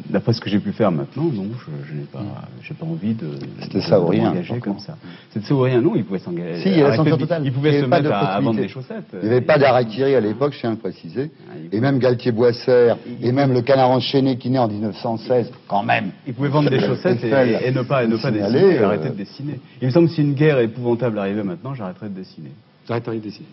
d'après 0.10 0.34
ce 0.34 0.42
que 0.42 0.50
j'ai 0.50 0.60
pu 0.64 0.72
faire 0.72 0.92
maintenant, 0.92 1.24
non, 1.26 1.46
je, 1.58 1.88
je 1.90 1.94
n'ai 1.94 2.06
pas, 2.06 2.24
j'ai 2.62 2.74
pas 2.74 2.86
envie 2.86 3.14
de. 3.14 3.28
C'était 3.62 3.82
ça 3.82 4.00
ou 4.00 4.08
rien, 4.08 4.34
comme 4.62 4.80
ça. 4.80 4.96
C'était 5.32 5.46
ça 5.46 5.54
ou 5.54 5.60
rien, 5.62 5.82
non, 5.82 5.94
il 5.96 6.04
pouvait 6.06 6.20
s'engager. 6.20 6.62
Si, 6.62 6.70
il 6.70 6.78
y 6.78 6.82
a 6.82 6.88
arrêter 6.88 6.98
l'ascenseur 6.98 7.18
de- 7.18 7.22
total. 7.24 7.42
il 7.46 7.52
pouvait 7.52 7.70
Il 7.70 7.74
se 7.74 7.78
avait 7.80 7.88
mettre 7.90 8.04
de 8.04 8.10
à- 8.10 8.20
à 8.20 8.40
vendre 8.40 8.60
des 8.60 8.68
chaussettes. 8.68 9.06
Il 9.14 9.20
n'y 9.28 9.32
avait 9.36 9.42
pas 9.42 9.58
d'Arakiri 9.58 10.16
à 10.16 10.20
l'époque, 10.22 10.54
je 10.54 10.60
tiens 10.60 10.70
à 10.70 10.74
le 10.74 10.80
préciser. 10.80 11.32
Et 11.72 11.80
même 11.80 12.00
Galtier-Boisser, 12.00 12.94
et 13.22 13.32
même 13.32 13.54
le 13.54 13.62
canard 13.62 13.90
enchaîné 13.90 14.38
qui 14.38 14.50
naît 14.50 14.60
en 14.60 14.68
1916, 14.68 15.52
quand 15.68 15.84
même. 15.84 16.12
Il 16.26 16.34
pouvait 16.34 16.50
vendre 16.50 16.70
des 16.70 16.80
chaussettes 16.80 17.24
et, 17.24 17.72
ne 17.72 17.82
pas, 17.84 18.04
et 18.04 18.08
ne 18.08 18.16
pas 18.18 18.32
signaler, 18.32 18.54
dessiner, 18.62 18.80
euh, 18.80 18.86
arrêter 18.86 19.10
de 19.10 19.16
dessiner. 19.16 19.60
Il 19.82 19.88
me 19.88 19.92
semble 19.92 20.08
que 20.08 20.14
si 20.14 20.22
une 20.22 20.34
guerre 20.34 20.60
épouvantable 20.60 21.20
arrivait 21.20 21.44
maintenant, 21.44 21.74
j'arrêterais 21.76 22.10
de 22.10 22.16
dessiner. 22.16 22.52
J'arrêterai 22.88 23.18
de 23.18 23.24
dessiner. 23.24 23.48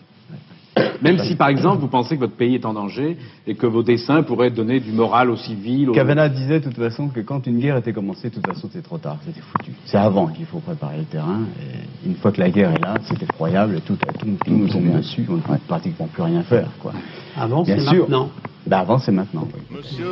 Même 1.01 1.17
si, 1.19 1.35
par 1.35 1.49
exemple, 1.49 1.79
vous 1.81 1.87
pensez 1.87 2.15
que 2.15 2.21
votre 2.21 2.35
pays 2.35 2.55
est 2.55 2.65
en 2.65 2.73
danger 2.73 3.17
et 3.47 3.55
que 3.55 3.65
vos 3.65 3.83
dessins 3.83 4.23
pourraient 4.23 4.51
donner 4.51 4.79
du 4.79 4.91
moral 4.91 5.29
aux 5.29 5.35
civils. 5.35 5.89
aux- 5.89 5.93
Cavana 5.93 6.29
disait 6.29 6.59
de 6.59 6.65
toute 6.65 6.77
façon 6.77 7.09
que 7.09 7.19
quand 7.21 7.45
une 7.47 7.59
guerre 7.59 7.77
était 7.77 7.91
commencée, 7.91 8.29
de 8.29 8.35
toute 8.35 8.45
façon 8.47 8.67
c'était 8.71 8.83
trop 8.87 8.97
tard, 8.97 9.17
c'était 9.25 9.41
foutu. 9.41 9.71
C'est 9.85 9.97
avant 9.97 10.27
qu'il 10.27 10.45
faut 10.45 10.59
préparer 10.59 10.97
le 10.99 11.03
terrain. 11.05 11.39
Et 11.59 12.07
une 12.07 12.15
fois 12.15 12.31
que 12.31 12.39
la 12.39 12.49
guerre 12.49 12.71
est 12.71 12.81
là, 12.81 12.93
c'est 13.03 13.21
effroyable, 13.21 13.81
tout, 13.85 13.95
tout, 13.95 14.27
tout 14.45 14.51
nous 14.51 14.67
tombe 14.67 14.95
dessus, 14.97 15.25
on 15.29 15.33
ne 15.33 15.41
peut 15.41 15.53
pratiquement 15.67 16.07
plus 16.07 16.23
rien 16.23 16.43
faire. 16.43 16.67
Quoi. 16.79 16.93
Avant, 17.35 17.63
Bien 17.63 17.77
c'est 17.79 17.85
sûr. 17.89 18.01
maintenant. 18.03 18.29
Ben, 18.67 18.77
avant, 18.77 18.99
c'est 18.99 19.11
maintenant. 19.11 19.47
oui. 19.53 19.77
Monsieur 19.77 20.05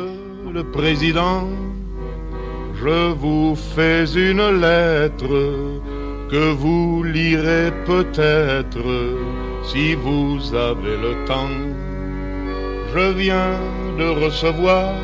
le 0.52 0.64
Président, 0.72 1.44
je 2.74 3.12
vous 3.12 3.54
fais 3.54 4.04
une 4.14 4.60
lettre 4.60 5.28
que 6.30 6.52
vous 6.52 7.02
lirez 7.04 7.70
peut-être 7.86 8.78
si 9.70 9.94
vous 9.94 10.54
avez 10.54 10.96
le 10.96 11.12
temps. 11.26 11.58
Je 12.92 13.12
viens 13.12 13.58
de 13.98 14.08
recevoir 14.24 14.94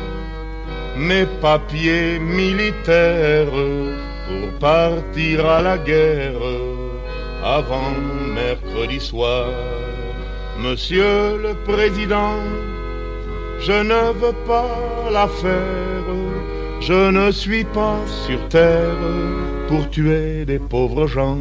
mes 0.97 1.25
papiers 1.41 2.19
militaires 2.19 3.59
pour 4.27 4.47
partir 4.59 5.45
à 5.45 5.61
la 5.61 5.77
guerre 5.77 6.47
avant 7.43 7.93
mercredi 8.39 8.99
soir. 8.99 9.47
Monsieur 10.59 11.37
le 11.45 11.53
Président, 11.71 12.39
je 13.59 13.77
ne 13.91 14.01
veux 14.21 14.37
pas 14.45 14.75
la 15.11 15.27
faire. 15.27 16.07
Je 16.81 17.09
ne 17.09 17.31
suis 17.31 17.63
pas 17.63 17.99
sur 18.25 18.39
terre 18.49 19.03
pour 19.67 19.89
tuer 19.89 20.45
des 20.45 20.59
pauvres 20.59 21.07
gens. 21.07 21.37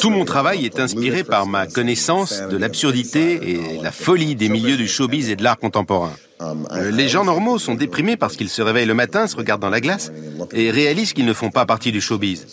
Tout 0.00 0.10
mon 0.10 0.24
travail 0.24 0.64
est 0.64 0.80
inspiré 0.80 1.22
par 1.22 1.46
ma 1.46 1.66
connaissance 1.66 2.42
de 2.50 2.56
l'absurdité 2.56 3.50
et 3.50 3.82
la 3.82 3.92
folie 3.92 4.36
des 4.36 4.48
milieux 4.48 4.76
du 4.76 4.88
showbiz 4.88 5.28
et 5.28 5.36
de 5.36 5.42
l'art 5.42 5.58
contemporain. 5.58 6.12
Les 6.92 7.08
gens 7.08 7.24
normaux 7.24 7.58
sont 7.58 7.74
déprimés 7.74 8.16
parce 8.16 8.36
qu'ils 8.36 8.48
se 8.48 8.62
réveillent 8.62 8.86
le 8.86 8.94
matin, 8.94 9.26
se 9.26 9.36
regardent 9.36 9.62
dans 9.62 9.70
la 9.70 9.80
glace 9.80 10.12
et 10.52 10.70
réalisent 10.70 11.12
qu'ils 11.12 11.26
ne 11.26 11.32
font 11.32 11.50
pas 11.50 11.66
partie 11.66 11.92
du 11.92 12.00
showbiz. 12.00 12.46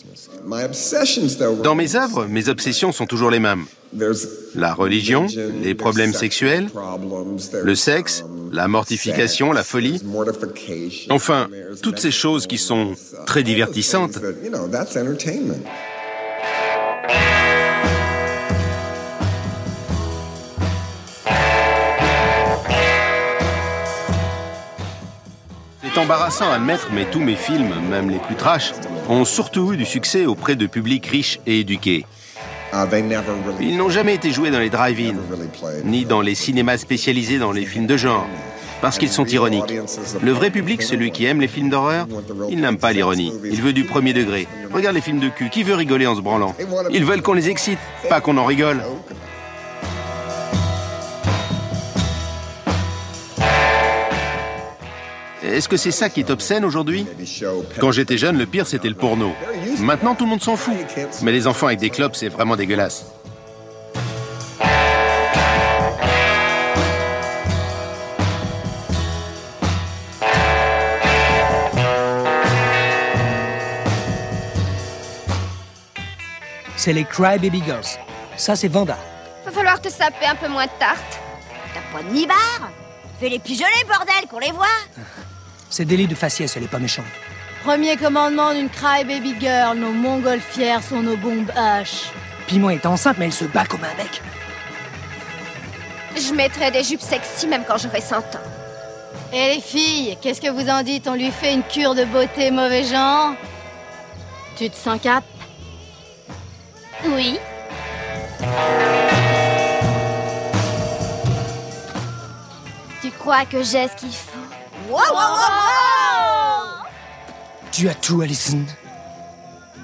Dans 1.64 1.76
mes 1.76 1.96
œuvres, 1.96 2.26
mes 2.26 2.50
obsessions 2.50 2.92
sont 2.92 3.06
toujours 3.06 3.32
les 3.32 3.40
mêmes. 3.40 3.66
La 4.56 4.74
religion, 4.74 5.28
les 5.62 5.76
problèmes 5.76 6.14
sexuels, 6.14 6.70
le 7.64 7.76
sexe, 7.76 8.24
la 8.52 8.68
mortification, 8.68 9.52
la 9.52 9.64
folie. 9.64 10.02
Enfin, 11.10 11.50
toutes 11.82 12.00
ces 12.00 12.12
choses 12.12 12.48
qui 12.48 12.58
sont 12.58 12.96
très 13.26 13.44
divertissantes. 13.44 14.20
C'est 25.94 26.00
embarrassant 26.00 26.50
à 26.50 26.56
admettre, 26.56 26.88
mais 26.94 27.06
tous 27.12 27.20
mes 27.20 27.36
films, 27.36 27.74
même 27.90 28.10
les 28.10 28.20
plus 28.20 28.36
trash, 28.36 28.72
ont 29.10 29.26
surtout 29.26 29.74
eu 29.74 29.78
du 29.78 29.86
succès 29.86 30.26
auprès 30.26 30.56
de 30.56 30.68
publics 30.68 31.06
riches 31.06 31.40
et 31.46 31.60
éduqués. 31.60 32.06
Ils 33.60 33.78
n'ont 33.78 33.90
jamais 33.90 34.16
été 34.16 34.32
joués 34.32 34.50
dans 34.50 34.60
les 34.60 34.70
drive-in, 34.70 35.16
ni 35.84 36.06
dans 36.06 36.22
les 36.22 36.36
cinémas 36.36 36.78
spécialisés 36.78 37.38
dans 37.38 37.52
les 37.52 37.66
films 37.66 37.86
de 37.86 37.98
genre, 37.98 38.26
parce 38.82 38.98
qu'ils 38.98 39.10
sont 39.10 39.26
ironiques. 39.26 39.74
Le 40.22 40.32
vrai 40.32 40.52
public, 40.52 40.82
celui 40.82 41.12
qui 41.12 41.26
aime 41.26 41.42
les 41.42 41.50
films 41.50 41.70
d'horreur, 41.70 42.08
il 42.50 42.62
n'aime 42.62 42.78
pas 42.78 42.94
l'ironie. 42.94 43.34
Il 43.44 43.62
veut 43.62 43.74
du 43.74 43.84
premier 43.84 44.14
degré. 44.14 44.48
Regarde 44.74 44.96
les 44.96 45.02
films 45.02 45.20
de 45.20 45.28
cul, 45.28 45.50
qui 45.50 45.64
veut 45.64 45.76
rigoler 45.76 46.08
en 46.08 46.16
se 46.16 46.22
branlant? 46.22 46.56
Ils 46.92 47.04
veulent 47.04 47.22
qu'on 47.22 47.34
les 47.34 47.50
excite, 47.50 47.80
pas 48.08 48.22
qu'on 48.22 48.38
en 48.38 48.46
rigole. 48.46 48.82
Est-ce 55.52 55.68
que 55.68 55.78
c'est 55.78 55.92
ça 55.92 56.10
qui 56.10 56.22
est 56.22 56.30
obscène 56.30 56.64
aujourd'hui? 56.64 57.06
Quand 57.80 57.92
j'étais 57.92 58.18
jeune, 58.18 58.38
le 58.38 58.46
pire 58.46 58.68
c'était 58.68 58.90
le 58.90 58.96
porno. 58.96 59.34
Maintenant 59.80 60.16
tout 60.16 60.24
le 60.24 60.30
monde 60.30 60.42
s'en 60.42 60.56
fout. 60.56 60.74
Mais 61.22 61.32
les 61.32 61.48
enfants 61.48 61.68
avec 61.68 61.80
des 61.80 61.90
clopes, 61.90 62.16
c'est 62.16 62.30
vraiment 62.30 62.56
dégueulasse. 62.56 63.06
C'est 76.78 76.94
les 76.94 77.04
Cry 77.04 77.38
Baby 77.38 77.62
Girls. 77.64 77.86
Ça, 78.38 78.56
c'est 78.56 78.68
Vanda. 78.68 78.98
Va 79.46 79.52
falloir 79.52 79.80
te 79.80 79.88
saper 79.90 80.26
un 80.26 80.34
peu 80.34 80.48
moins 80.48 80.66
de 80.66 80.72
tarte. 80.80 81.20
T'as 81.76 81.96
pas 81.96 82.02
de 82.04 82.12
nibar 82.12 82.72
Fais 83.20 83.30
les 83.30 83.38
pigeonner, 83.38 83.84
bordel, 83.88 84.28
qu'on 84.28 84.40
les 84.40 84.52
voit 84.52 84.66
C'est 85.72 85.86
délit 85.86 86.06
de 86.06 86.16
faciès, 86.16 86.56
elle 86.58 86.64
est 86.64 86.68
pas 86.68 86.80
méchante. 86.80 87.06
Premier 87.64 87.96
commandement 87.96 88.54
d'une 88.54 88.70
cry 88.70 89.06
baby 89.06 89.36
girl, 89.40 89.78
nos 89.78 89.94
montgolfières 89.94 90.84
sont 90.84 91.02
nos 91.02 91.16
bombes 91.16 91.50
H. 91.56 92.08
Piment 92.46 92.70
est 92.70 92.86
enceinte, 92.86 93.18
mais 93.18 93.26
elle 93.26 93.34
se 93.34 93.46
bat 93.46 93.66
comme 93.66 93.84
un 93.86 93.96
mec. 93.96 94.22
Je 96.16 96.34
mettrai 96.34 96.72
des 96.72 96.84
jupes 96.84 97.02
sexy 97.02 97.48
même 97.48 97.64
quand 97.66 97.78
j'aurai 97.78 98.02
100 98.02 98.18
ans. 98.18 99.32
Et 99.32 99.56
les 99.56 99.62
filles, 99.62 100.18
qu'est-ce 100.22 100.42
que 100.42 100.50
vous 100.50 100.70
en 100.70 100.84
dites? 100.84 101.08
On 101.08 101.16
lui 101.16 101.32
fait 101.32 101.54
une 101.54 101.64
cure 101.64 101.96
de 101.96 102.04
beauté 102.04 102.52
mauvais 102.52 102.84
genre? 102.84 103.34
Tu 104.58 104.70
te 104.70 104.76
sens 104.76 105.00
cap? 105.02 105.24
Oui. 107.06 107.40
Tu 113.02 113.10
crois 113.12 113.46
que 113.46 113.64
j'ai 113.64 113.88
ce 113.88 113.96
qu'il 113.96 114.12
faut? 114.12 114.51
Wow, 114.92 114.98
wow, 114.98 115.14
wow, 115.14 116.86
Tu 117.72 117.88
as 117.88 117.96
tout, 117.96 118.22
Alison. 118.22 118.66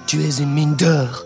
Tu 0.06 0.20
es 0.20 0.42
une 0.42 0.52
mine 0.52 0.76
d'or. 0.76 1.24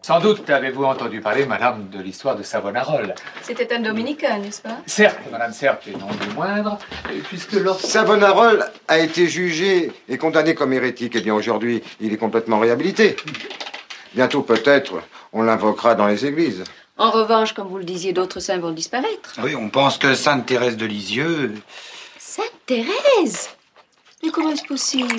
Sans 0.00 0.20
doute 0.20 0.48
avez-vous 0.48 0.84
entendu 0.84 1.20
parler, 1.20 1.44
madame, 1.44 1.88
de 1.88 2.00
l'histoire 2.00 2.36
de 2.36 2.44
Savonarole. 2.44 3.16
C'était 3.42 3.74
un 3.74 3.80
dominicain, 3.80 4.38
n'est-ce 4.38 4.62
pas? 4.62 4.76
Certes, 4.86 5.18
madame, 5.32 5.52
certes, 5.52 5.88
et 5.88 5.90
non 5.90 6.06
des 6.06 6.32
moindres, 6.34 6.78
euh, 7.10 7.18
puisque 7.24 7.54
lorsque... 7.54 7.84
Savonarole 7.84 8.64
a 8.86 8.98
été 9.00 9.26
jugé 9.26 9.90
et 10.08 10.16
condamné 10.16 10.54
comme 10.54 10.72
hérétique. 10.72 11.14
Eh 11.16 11.20
bien, 11.20 11.34
aujourd'hui, 11.34 11.82
il 11.98 12.12
est 12.12 12.16
complètement 12.16 12.60
réhabilité. 12.60 13.16
Bientôt, 14.14 14.42
peut-être, 14.42 15.02
on 15.32 15.42
l'invoquera 15.42 15.96
dans 15.96 16.06
les 16.06 16.26
églises. 16.26 16.62
En 16.96 17.10
revanche, 17.10 17.54
comme 17.54 17.66
vous 17.66 17.78
le 17.78 17.84
disiez, 17.84 18.12
d'autres 18.12 18.38
saints 18.38 18.58
vont 18.58 18.70
disparaître. 18.70 19.32
Oui, 19.42 19.56
on 19.56 19.68
pense 19.68 19.98
que 19.98 20.14
Sainte 20.14 20.46
Thérèse 20.46 20.76
de 20.76 20.86
Lisieux. 20.86 21.54
Sainte 22.36 22.50
Thérèse 22.66 23.50
Mais 24.20 24.30
comment 24.30 24.50
est-ce 24.50 24.64
possible? 24.64 25.14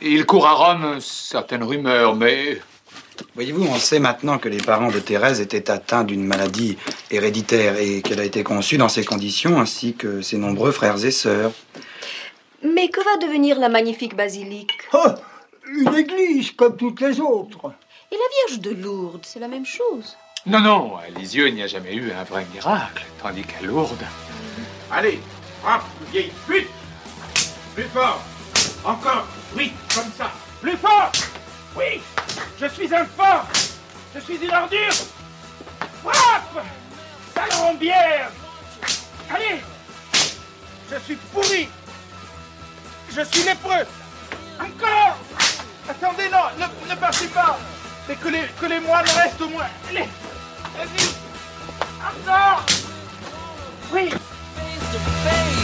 Il 0.00 0.24
court 0.24 0.46
à 0.46 0.52
Rome 0.52 1.00
certaines 1.00 1.64
rumeurs, 1.64 2.14
mais... 2.14 2.60
Voyez-vous, 3.34 3.64
on 3.64 3.78
sait 3.78 3.98
maintenant 3.98 4.38
que 4.38 4.48
les 4.48 4.58
parents 4.58 4.92
de 4.92 5.00
Thérèse 5.00 5.40
étaient 5.40 5.72
atteints 5.72 6.04
d'une 6.04 6.24
maladie 6.24 6.78
héréditaire 7.10 7.78
et 7.78 8.00
qu'elle 8.00 8.20
a 8.20 8.24
été 8.24 8.44
conçue 8.44 8.76
dans 8.76 8.88
ces 8.88 9.04
conditions, 9.04 9.58
ainsi 9.58 9.94
que 9.94 10.22
ses 10.22 10.36
nombreux 10.36 10.70
frères 10.70 11.04
et 11.04 11.10
sœurs. 11.10 11.50
Mais 12.62 12.90
que 12.90 13.02
va 13.02 13.16
devenir 13.16 13.58
la 13.58 13.68
magnifique 13.68 14.14
basilique? 14.14 14.70
Oh, 14.92 15.08
une 15.66 15.92
église 15.96 16.52
comme 16.52 16.76
toutes 16.76 17.00
les 17.00 17.18
autres. 17.18 17.72
Et 18.12 18.14
la 18.14 18.46
Vierge 18.46 18.60
de 18.60 18.70
Lourdes, 18.70 19.24
c'est 19.24 19.40
la 19.40 19.48
même 19.48 19.66
chose. 19.66 20.16
Non, 20.46 20.60
non, 20.60 20.96
à 20.96 21.10
Lisieux, 21.18 21.48
il 21.48 21.56
n'y 21.56 21.62
a 21.64 21.66
jamais 21.66 21.94
eu 21.94 22.12
un 22.12 22.22
vrai 22.22 22.46
miracle, 22.54 23.04
tandis 23.20 23.42
qu'à 23.42 23.66
Lourdes... 23.66 24.06
Allez, 24.92 25.18
frappe, 25.62 25.84
vieille 26.10 26.32
pute 26.46 26.68
Plus 27.74 27.88
fort. 27.88 28.20
Encore 28.84 29.26
Oui, 29.56 29.72
comme 29.94 30.10
ça. 30.16 30.30
Plus 30.60 30.76
fort. 30.76 31.12
Oui 31.76 32.02
Je 32.60 32.66
suis 32.66 32.94
un 32.94 33.06
fort. 33.06 33.46
Je 34.14 34.20
suis 34.20 34.36
une 34.36 34.52
ordure. 34.52 34.92
Frappe. 36.04 36.64
Sale 37.34 37.76
bière. 37.78 38.30
Allez. 39.34 39.62
Je 40.90 40.98
suis 41.04 41.16
pourri. 41.16 41.68
Je 43.10 43.22
suis 43.22 43.44
lépreux. 43.44 43.86
Encore. 44.60 45.16
Attendez, 45.88 46.28
non, 46.30 46.44
ne, 46.58 46.90
ne 46.90 46.98
partez 46.98 47.26
pas. 47.28 47.58
Mais 48.08 48.16
que 48.16 48.28
les, 48.28 48.42
que 48.60 48.66
les 48.66 48.80
moines 48.80 49.04
restent 49.04 49.40
au 49.40 49.48
moins. 49.48 49.66
Allez. 49.88 50.08
Vas-y. 50.76 51.08
Encore 52.04 52.66
Oui 53.92 54.10
face 54.92 55.04
to 55.04 55.10
face. 55.24 55.61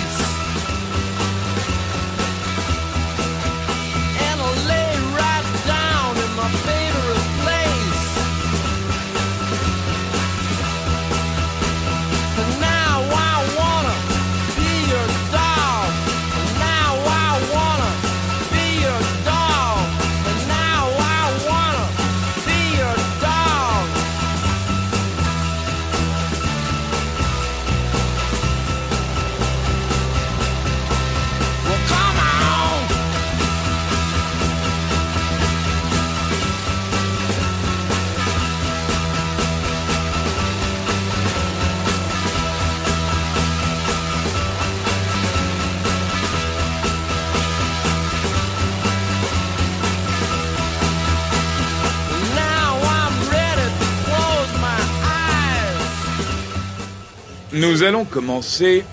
Nous 57.58 57.82
allons 57.82 58.04
commencer 58.04 58.84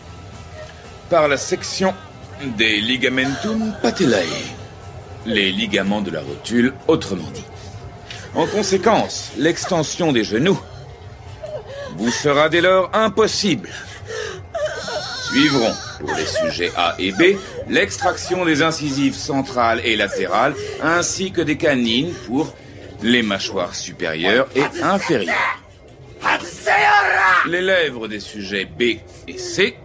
par 1.11 1.27
la 1.27 1.37
section 1.37 1.93
des 2.57 2.81
ligamentum 2.81 3.75
patellae, 3.83 4.25
les 5.27 5.51
ligaments 5.51 6.01
de 6.01 6.09
la 6.09 6.21
rotule 6.21 6.73
autrement 6.87 7.29
dit. 7.31 7.43
En 8.33 8.47
conséquence, 8.47 9.33
l'extension 9.37 10.11
des 10.11 10.23
genoux 10.23 10.59
vous 11.97 12.09
sera 12.09 12.49
dès 12.49 12.61
lors 12.61 12.89
impossible. 12.93 13.69
Suivront, 15.29 15.73
pour 15.99 16.15
les 16.15 16.25
sujets 16.25 16.71
A 16.75 16.95
et 16.97 17.11
B, 17.11 17.37
l'extraction 17.69 18.45
des 18.45 18.63
incisives 18.63 19.15
centrales 19.15 19.81
et 19.83 19.95
latérales, 19.95 20.55
ainsi 20.81 21.31
que 21.31 21.41
des 21.41 21.57
canines 21.57 22.13
pour 22.25 22.51
les 23.03 23.21
mâchoires 23.21 23.75
supérieures 23.75 24.47
et 24.55 24.63
inférieures. 24.81 25.64
Les 27.47 27.61
lèvres 27.61 28.07
des 28.07 28.19
sujets 28.19 28.65
B 28.65 28.99
et 29.27 29.37
C, 29.37 29.77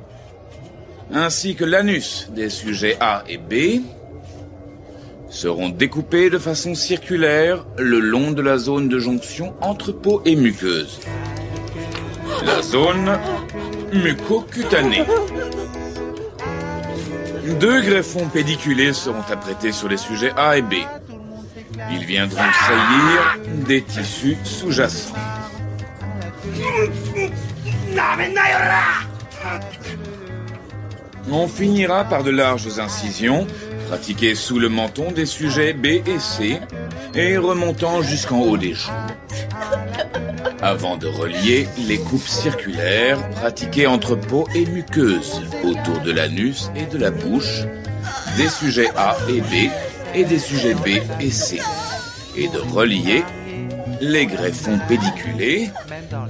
ainsi 1.12 1.54
que 1.54 1.64
l'anus 1.64 2.28
des 2.34 2.48
sujets 2.48 2.96
A 3.00 3.22
et 3.28 3.38
B, 3.38 3.82
seront 5.28 5.68
découpés 5.68 6.30
de 6.30 6.38
façon 6.38 6.74
circulaire 6.74 7.64
le 7.78 8.00
long 8.00 8.32
de 8.32 8.42
la 8.42 8.58
zone 8.58 8.88
de 8.88 8.98
jonction 8.98 9.54
entre 9.60 9.92
peau 9.92 10.22
et 10.24 10.36
muqueuse. 10.36 11.00
La 12.44 12.62
zone 12.62 13.18
mucocutanée. 13.92 15.04
Deux 17.60 17.80
greffons 17.82 18.28
pédiculés 18.28 18.92
seront 18.92 19.24
apprêtés 19.30 19.72
sur 19.72 19.88
les 19.88 19.96
sujets 19.96 20.32
A 20.36 20.56
et 20.56 20.62
B. 20.62 20.74
Ils 21.90 22.04
viendront 22.04 22.38
saillir 22.66 23.38
des 23.66 23.82
tissus 23.82 24.36
sous-jacents. 24.44 25.14
On 31.32 31.46
finira 31.48 32.04
par 32.04 32.24
de 32.24 32.30
larges 32.30 32.78
incisions, 32.78 33.46
pratiquées 33.88 34.34
sous 34.34 34.58
le 34.58 34.68
menton 34.68 35.12
des 35.12 35.26
sujets 35.26 35.72
B 35.72 35.86
et 35.86 36.18
C, 36.18 36.60
et 37.14 37.36
remontant 37.36 38.02
jusqu'en 38.02 38.40
haut 38.40 38.56
des 38.56 38.74
joues. 38.74 38.90
Avant 40.62 40.96
de 40.96 41.06
relier 41.06 41.66
les 41.78 41.98
coupes 41.98 42.26
circulaires 42.26 43.30
pratiquées 43.30 43.86
entre 43.86 44.14
peau 44.14 44.46
et 44.54 44.66
muqueuse, 44.66 45.42
autour 45.64 46.00
de 46.00 46.12
l'anus 46.12 46.70
et 46.76 46.86
de 46.86 46.98
la 46.98 47.10
bouche, 47.10 47.62
des 48.36 48.48
sujets 48.48 48.90
A 48.96 49.16
et 49.28 49.40
B, 49.40 49.70
et 50.14 50.24
des 50.24 50.38
sujets 50.38 50.74
B 50.74 51.00
et 51.20 51.30
C, 51.30 51.60
et 52.36 52.48
de 52.48 52.58
relier 52.58 53.24
les 54.00 54.26
greffons 54.26 54.78
pédiculés 54.88 55.70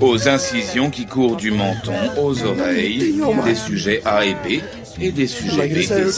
aux 0.01 0.29
incisions 0.29 0.91
qui 0.91 1.07
courent 1.07 1.37
du 1.37 1.51
menton 1.51 1.95
aux 2.21 2.43
oreilles 2.43 3.21
des 3.45 3.55
sujets 3.55 4.03
A 4.05 4.25
et 4.25 4.35
B 4.35 4.63
et 5.01 5.13
des 5.13 5.27
sujets 5.27 5.69
B 5.69 5.77
et 5.77 5.83
C. 5.83 6.13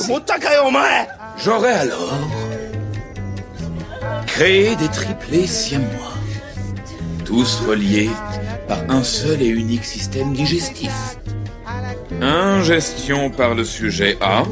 J'aurais 1.39 1.73
alors 1.73 2.19
créé 4.27 4.77
des 4.77 4.89
triplés 4.89 5.47
siamois, 5.47 6.15
tous 7.25 7.61
reliés 7.69 8.11
par 8.69 8.79
un 8.89 9.03
seul 9.03 9.43
et 9.43 9.49
unique 9.49 9.85
système 9.85 10.33
digestif. 10.33 10.93
Ingestion 12.21 13.31
par 13.31 13.55
le 13.55 13.65
sujet 13.65 14.17
A, 14.21 14.45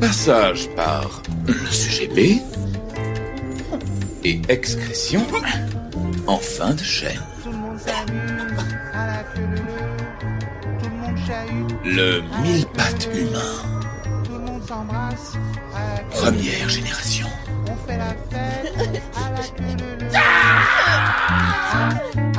passage 0.00 0.68
par 0.76 1.22
le 1.46 1.70
sujet 1.70 2.08
B, 2.08 2.40
et 4.26 4.40
excrétion 4.48 5.22
en 6.26 6.38
fin 6.38 6.74
de 6.74 6.82
chaîne. 6.82 7.22
Le 11.84 12.22
mille 12.42 12.66
pattes 12.76 13.08
humain. 13.14 13.54
Première 16.10 16.68
génération. 16.68 17.28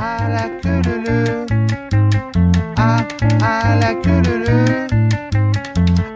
À 0.00 0.28
la 0.28 0.48
queue 0.60 0.82
le 0.84 0.94
le. 1.06 1.46
À, 2.76 2.98
à 3.42 3.76
la 3.76 3.94
queue 3.94 4.22
le 4.26 4.36
le. 4.46 4.58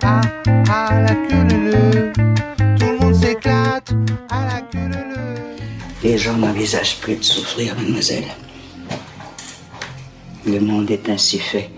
À, 0.03 0.21
à 0.71 1.01
la 1.01 1.15
queue 1.15 1.45
le 1.49 1.57
le. 1.57 1.62
Les 6.13 6.19
gens 6.19 6.37
n'envisagent 6.37 6.99
plus 6.99 7.17
de 7.17 7.23
souffrir, 7.23 7.75
mademoiselle. 7.75 8.27
Le 10.45 10.61
monde 10.61 10.91
est 10.91 11.09
ainsi 11.09 11.39
fait 11.39 11.71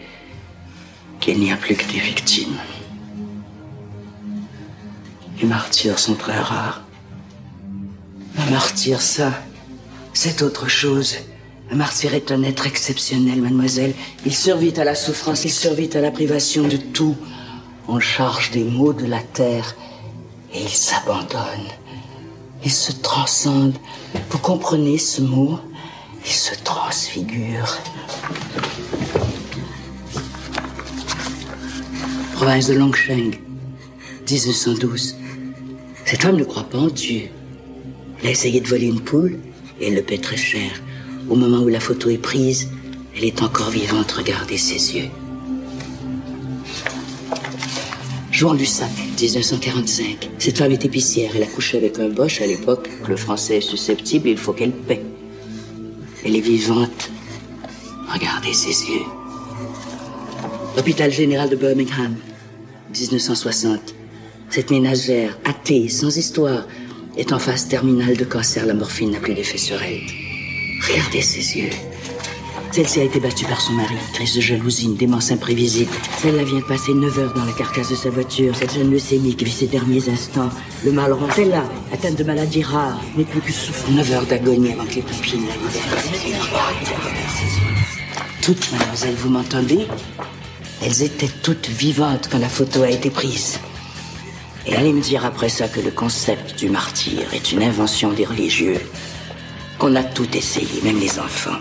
qu'il 1.20 1.38
n'y 1.38 1.52
a 1.52 1.56
plus 1.56 1.76
que 1.76 1.86
des 1.92 2.00
victimes. 2.00 2.58
Les 5.40 5.46
martyrs 5.46 6.00
sont 6.00 6.16
très 6.16 6.36
rares. 6.36 6.82
Un 8.36 8.50
martyr, 8.50 9.00
ça, 9.00 9.30
c'est 10.12 10.42
autre 10.42 10.66
chose. 10.66 11.14
Un 11.70 11.76
martyr 11.76 12.12
est 12.12 12.32
un 12.32 12.42
être 12.42 12.66
exceptionnel, 12.66 13.40
mademoiselle. 13.40 13.94
Il 14.26 14.34
survit 14.34 14.74
à 14.80 14.82
la 14.82 14.96
souffrance, 14.96 15.44
il 15.44 15.52
survit 15.52 15.90
à 15.94 16.00
la 16.00 16.10
privation 16.10 16.66
de 16.66 16.76
tout. 16.76 17.16
On 17.86 18.00
charge 18.00 18.50
des 18.50 18.64
maux 18.64 18.94
de 18.94 19.06
la 19.06 19.20
terre 19.20 19.76
et 20.52 20.60
il 20.60 20.68
s'abandonne. 20.68 21.68
Il 22.64 22.72
se 22.72 22.92
transcende. 22.92 23.74
Vous 24.30 24.38
comprenez 24.38 24.96
ce 24.96 25.20
mot? 25.20 25.58
Il 26.24 26.32
se 26.32 26.54
transfigure. 26.62 27.78
Province 32.32 32.68
de 32.68 32.74
Longsheng, 32.74 33.32
1912. 34.30 35.16
Cette 36.06 36.22
femme 36.22 36.36
ne 36.36 36.44
croit 36.44 36.64
pas 36.64 36.78
en 36.78 36.88
Dieu. 36.88 37.28
Elle 38.20 38.28
a 38.28 38.30
essayé 38.30 38.60
de 38.60 38.68
voler 38.68 38.86
une 38.86 39.00
poule 39.00 39.38
et 39.80 39.88
elle 39.88 39.94
le 39.96 40.02
paie 40.02 40.18
très 40.18 40.36
cher. 40.36 40.70
Au 41.28 41.36
moment 41.36 41.58
où 41.58 41.68
la 41.68 41.80
photo 41.80 42.08
est 42.08 42.18
prise, 42.18 42.68
elle 43.16 43.24
est 43.24 43.42
encore 43.42 43.70
vivante. 43.70 44.12
Regardez 44.12 44.56
ses 44.56 44.96
yeux. 44.96 45.10
Lussac, 48.52 48.90
1945. 49.18 50.28
Cette 50.38 50.58
femme 50.58 50.72
est 50.72 50.84
épicière. 50.84 51.30
Elle 51.34 51.44
a 51.44 51.46
couché 51.46 51.78
avec 51.78 51.98
un 51.98 52.08
boche 52.08 52.42
à 52.42 52.46
l'époque. 52.46 52.90
Le 53.08 53.16
français 53.16 53.58
est 53.58 53.60
susceptible, 53.62 54.28
il 54.28 54.36
faut 54.36 54.52
qu'elle 54.52 54.72
paie. 54.72 55.02
Elle 56.24 56.36
est 56.36 56.40
vivante. 56.40 57.10
Regardez 58.12 58.52
ses 58.52 58.90
yeux. 58.90 59.06
Hôpital 60.76 61.10
général 61.10 61.48
de 61.48 61.56
Birmingham, 61.56 62.16
1960. 62.92 63.94
Cette 64.50 64.70
ménagère, 64.70 65.38
athée, 65.44 65.88
sans 65.88 66.14
histoire, 66.16 66.66
est 67.16 67.32
en 67.32 67.38
phase 67.38 67.68
terminale 67.68 68.16
de 68.16 68.24
cancer. 68.24 68.66
La 68.66 68.74
morphine 68.74 69.12
n'a 69.12 69.20
plus 69.20 69.34
d'effet 69.34 69.58
sur 69.58 69.82
elle. 69.82 70.02
Regardez 70.86 71.22
ses 71.22 71.58
yeux. 71.58 71.70
Celle-ci 72.74 72.98
a 72.98 73.04
été 73.04 73.20
battue 73.20 73.44
par 73.44 73.60
son 73.60 73.74
mari. 73.74 73.94
Crise 74.14 74.34
de 74.34 74.40
jalousie, 74.40 74.88
démence 74.88 75.30
imprévisible. 75.30 75.92
Celle-là 76.20 76.42
vient 76.42 76.58
de 76.58 76.64
passer 76.64 76.92
9 76.92 77.18
heures 77.20 77.32
dans 77.32 77.44
la 77.44 77.52
carcasse 77.52 77.90
de 77.90 77.94
sa 77.94 78.10
voiture. 78.10 78.52
Cette 78.56 78.74
jeune 78.74 78.90
leucémie 78.90 79.36
qui 79.36 79.44
vit 79.44 79.52
ses 79.52 79.68
derniers 79.68 80.08
instants. 80.08 80.48
Le 80.84 80.90
mal 80.90 81.12
rond. 81.12 81.28
Celle-là, 81.36 81.62
atteinte 81.92 82.16
de 82.16 82.24
maladies 82.24 82.64
rares, 82.64 83.00
n'est 83.16 83.22
plus 83.22 83.40
que 83.40 83.52
souffre. 83.52 83.88
9 83.92 84.10
heures 84.10 84.26
d'agonie 84.26 84.72
avant 84.72 84.86
que 84.86 84.96
les 84.96 85.02
pupilles 85.02 85.42
la 85.46 85.54
libèrent. 85.54 86.72
Toutes, 88.42 88.72
mademoiselle, 88.72 89.14
vous 89.18 89.30
m'entendez? 89.30 89.86
Elles 90.82 91.04
étaient 91.04 91.30
toutes 91.44 91.68
vivantes 91.68 92.28
quand 92.28 92.40
la 92.40 92.48
photo 92.48 92.82
a 92.82 92.90
été 92.90 93.08
prise. 93.08 93.60
Et 94.66 94.74
allez 94.74 94.92
me 94.92 95.00
dire 95.00 95.24
après 95.24 95.48
ça 95.48 95.68
que 95.68 95.78
le 95.78 95.92
concept 95.92 96.58
du 96.58 96.70
martyr 96.70 97.22
est 97.34 97.52
une 97.52 97.62
invention 97.62 98.12
des 98.12 98.24
religieux. 98.24 98.80
Qu'on 99.78 99.94
a 99.94 100.02
tout 100.02 100.36
essayé, 100.36 100.82
même 100.82 100.98
les 100.98 101.20
enfants. 101.20 101.60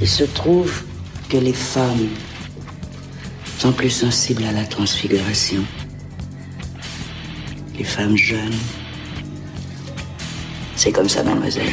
Il 0.00 0.08
se 0.08 0.24
trouve 0.24 0.82
que 1.28 1.36
les 1.36 1.52
femmes 1.52 2.08
sont 3.58 3.72
plus 3.72 3.90
sensibles 3.90 4.44
à 4.44 4.52
la 4.52 4.64
transfiguration. 4.64 5.62
Les 7.78 7.84
femmes 7.84 8.16
jeunes. 8.16 8.58
C'est 10.76 10.92
comme 10.92 11.08
ça, 11.08 11.22
mademoiselle. 11.22 11.72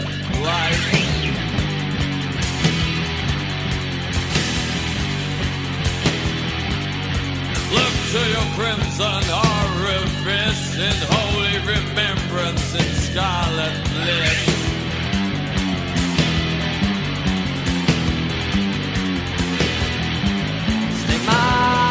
to 8.11 8.17
your 8.17 8.47
crimson 8.55 9.23
orifice 9.31 10.75
in 10.75 10.97
holy 11.11 11.57
remembrance 11.59 12.75
in 12.75 12.93
scarlet 13.07 13.73
bliss. 13.85 14.41
Stick 21.05 21.25
my 21.25 21.90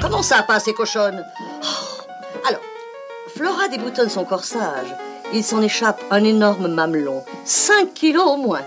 Comment 0.00 0.22
ça, 0.22 0.42
pas 0.42 0.54
assez 0.54 0.74
cochonne 0.74 1.24
Oh. 1.62 2.46
Alors, 2.48 2.60
Flora 3.34 3.68
déboutonne 3.68 4.10
son 4.10 4.24
corsage. 4.24 4.94
Il 5.32 5.42
s'en 5.42 5.60
échappe 5.62 6.02
un 6.10 6.22
énorme 6.24 6.68
mamelon. 6.68 7.24
5 7.44 7.92
kilos 7.94 8.24
au 8.26 8.36
moins. 8.36 8.62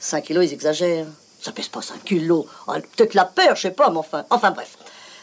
5 0.00 0.24
kilos, 0.24 0.44
ils 0.46 0.52
exagèrent. 0.52 1.06
Ça 1.40 1.52
pèse 1.52 1.68
pas 1.68 1.82
5 1.82 2.04
kilos. 2.04 2.46
Ah, 2.66 2.74
Peut-être 2.96 3.14
la 3.14 3.24
paire, 3.24 3.56
je 3.56 3.62
sais 3.62 3.70
pas, 3.70 3.90
mais 3.90 3.98
enfin. 3.98 4.24
Enfin, 4.30 4.50
bref. 4.50 4.76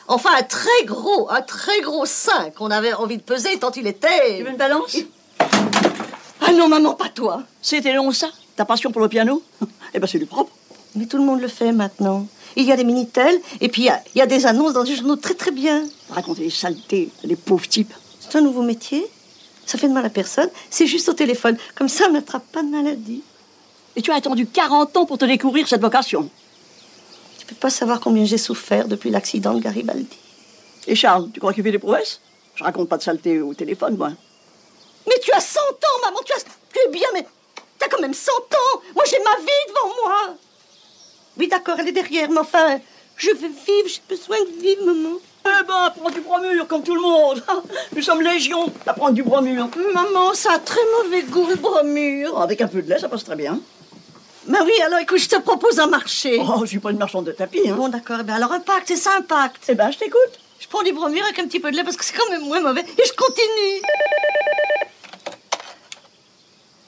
Enfin, 0.08 0.30
un 0.38 0.44
très 0.44 0.84
gros, 0.86 1.30
un 1.32 1.42
très 1.42 1.82
gros 1.82 2.06
5 2.06 2.54
qu'on 2.56 2.72
avait 2.72 2.94
envie 2.94 3.18
de 3.18 3.24
peser 3.24 3.58
tant 3.58 3.72
il 3.72 3.88
était. 3.88 4.38
Tu 4.38 4.44
veux 4.44 4.50
une 4.52 4.58
balance? 4.58 4.98
Ah 6.42 6.52
non, 6.54 6.68
maman, 6.68 6.94
pas 6.94 7.10
toi. 7.10 7.42
C'était 7.62 7.94
long 7.94 8.12
ça? 8.12 8.28
Ta 8.56 8.66
passion 8.66 8.92
pour 8.92 9.02
le 9.02 9.10
piano? 9.10 9.42
Eh 9.94 10.00
ben 10.00 10.08
c'est 10.08 10.20
du 10.20 10.26
propre. 10.26 10.52
Mais 10.96 11.06
tout 11.06 11.18
le 11.18 11.24
monde 11.24 11.42
le 11.42 11.48
fait 11.48 11.72
maintenant. 11.72 12.26
Il 12.56 12.64
y 12.64 12.72
a 12.72 12.78
des 12.78 12.86
Minitel, 12.86 13.40
et 13.60 13.68
puis 13.68 13.84
il 13.84 13.86
y 13.86 13.90
a, 13.90 14.02
il 14.14 14.20
y 14.20 14.22
a 14.22 14.26
des 14.26 14.46
annonces 14.46 14.74
dans 14.74 14.84
des 14.84 14.96
journaux 14.96 15.18
très 15.18 15.34
très 15.34 15.52
bien. 15.52 15.84
Raconter 16.10 16.44
les 16.44 16.50
saletés, 16.50 17.10
les 17.24 17.36
pauvres 17.36 17.68
types. 17.68 17.94
C'est 18.20 18.38
un 18.38 18.42
nouveau 18.42 18.62
métier. 18.62 19.06
Ça 19.66 19.78
fait 19.78 19.88
de 19.88 19.94
mal 19.94 20.06
à 20.06 20.10
personne. 20.10 20.50
C'est 20.70 20.88
juste 20.88 21.10
au 21.10 21.14
téléphone. 21.14 21.58
Comme 21.76 21.90
ça, 21.90 22.06
on 22.08 22.14
n'attrape 22.14 22.46
pas 22.52 22.62
de 22.62 22.70
maladie. 22.70 23.24
Et 23.96 24.02
tu 24.02 24.12
as 24.12 24.16
attendu 24.16 24.46
40 24.46 24.96
ans 24.98 25.06
pour 25.06 25.18
te 25.18 25.26
découvrir 25.26 25.68
cette 25.68 25.82
vocation. 25.82 26.30
Tu 27.40 27.46
peux 27.46 27.56
pas 27.56 27.70
savoir 27.70 28.00
combien 28.00 28.26
j'ai 28.26 28.38
souffert 28.38 28.88
depuis 28.88 29.10
l'accident 29.10 29.54
de 29.54 29.60
Garibaldi. 29.60 30.18
Et 30.88 30.96
Charles, 30.96 31.30
tu 31.34 31.40
crois 31.40 31.54
qu'il 31.54 31.64
fait 31.64 31.72
des 31.72 31.80
prouesses? 31.80 32.22
Je 32.56 32.64
raconte 32.64 32.88
pas 32.88 32.98
de 32.98 33.04
saleté 33.04 33.42
au 33.42 33.54
téléphone, 33.54 33.98
moi. 33.98 34.12
Mais 35.08 35.20
tu 35.22 35.32
as 35.32 35.42
100 35.42 35.60
ans, 35.60 36.06
maman. 36.06 36.20
Tu, 36.26 36.34
as... 36.34 36.44
tu 36.74 36.80
es 36.80 36.92
bien, 36.92 37.08
mais 37.14 37.26
t'as 37.80 37.88
quand 37.88 38.02
même 38.02 38.14
100 38.14 38.32
ans. 38.32 38.82
Moi, 38.96 39.04
j'ai 39.10 39.20
ma 39.20 39.36
vie 39.38 39.46
devant 39.68 39.96
moi. 40.04 40.36
Oui, 41.38 41.48
d'accord, 41.48 41.76
elle 41.80 41.88
est 41.90 41.92
derrière, 41.92 42.30
mais 42.30 42.40
enfin, 42.40 42.80
je 43.18 43.30
veux 43.30 43.48
vivre. 43.48 43.88
J'ai 43.88 44.02
besoin 44.08 44.38
de 44.40 44.62
vivre, 44.62 44.86
maman. 44.86 45.18
Eh 45.46 45.64
ben, 45.64 45.94
prends 45.96 46.10
du 46.10 46.22
bromure 46.22 46.68
comme 46.68 46.84
tout 46.84 46.96
le 46.96 47.02
monde. 47.02 47.44
Nous 47.96 48.02
sommes 48.02 48.22
légion 48.22 48.72
à 48.88 48.94
prendre 48.94 49.14
du 49.14 49.24
bromure. 49.24 49.70
Maman, 49.94 50.34
ça 50.34 50.54
a 50.54 50.60
très 50.60 50.82
mauvais 51.04 51.24
goût, 51.24 51.48
le 51.48 51.56
bromure. 51.56 52.42
Avec 52.42 52.62
un 52.62 52.68
peu 52.68 52.82
de 52.82 52.90
lait, 52.90 53.00
ça 53.00 53.10
passe 53.10 53.26
très 53.26 53.36
bien. 53.36 53.60
Mais 54.48 54.60
oui, 54.62 54.74
alors 54.86 55.00
écoute, 55.00 55.18
je 55.18 55.30
te 55.30 55.40
propose 55.40 55.80
un 55.80 55.88
marché. 55.88 56.40
Oh, 56.42 56.62
je 56.62 56.68
suis 56.68 56.80
pas 56.80 56.92
une 56.92 56.98
marchande 56.98 57.26
de 57.26 57.32
tapis. 57.32 57.68
Hein. 57.70 57.76
Bon, 57.76 57.90
d'accord. 57.90 58.18
Eh 58.22 58.24
ben, 58.24 58.34
alors 58.36 58.52
un 58.52 58.60
pacte, 58.60 58.88
c'est 58.88 58.96
ça 58.96 59.12
un 59.18 59.22
pacte. 59.22 59.64
Eh 59.68 59.76
ben, 59.76 59.92
je 59.92 59.98
t'écoute. 59.98 60.40
Je 60.60 60.68
prends 60.68 60.84
du 60.84 60.94
bromure 60.94 61.24
avec 61.26 61.38
un 61.40 61.48
petit 61.48 61.60
peu 61.60 61.70
de 61.70 61.76
lait 61.76 61.84
parce 61.84 61.98
que 61.98 62.06
c'est 62.06 62.16
quand 62.16 62.30
même 62.30 62.44
moins 62.44 62.62
mauvais. 62.62 62.82
Et 62.82 63.04
je 63.06 63.14
continue. 63.14 63.82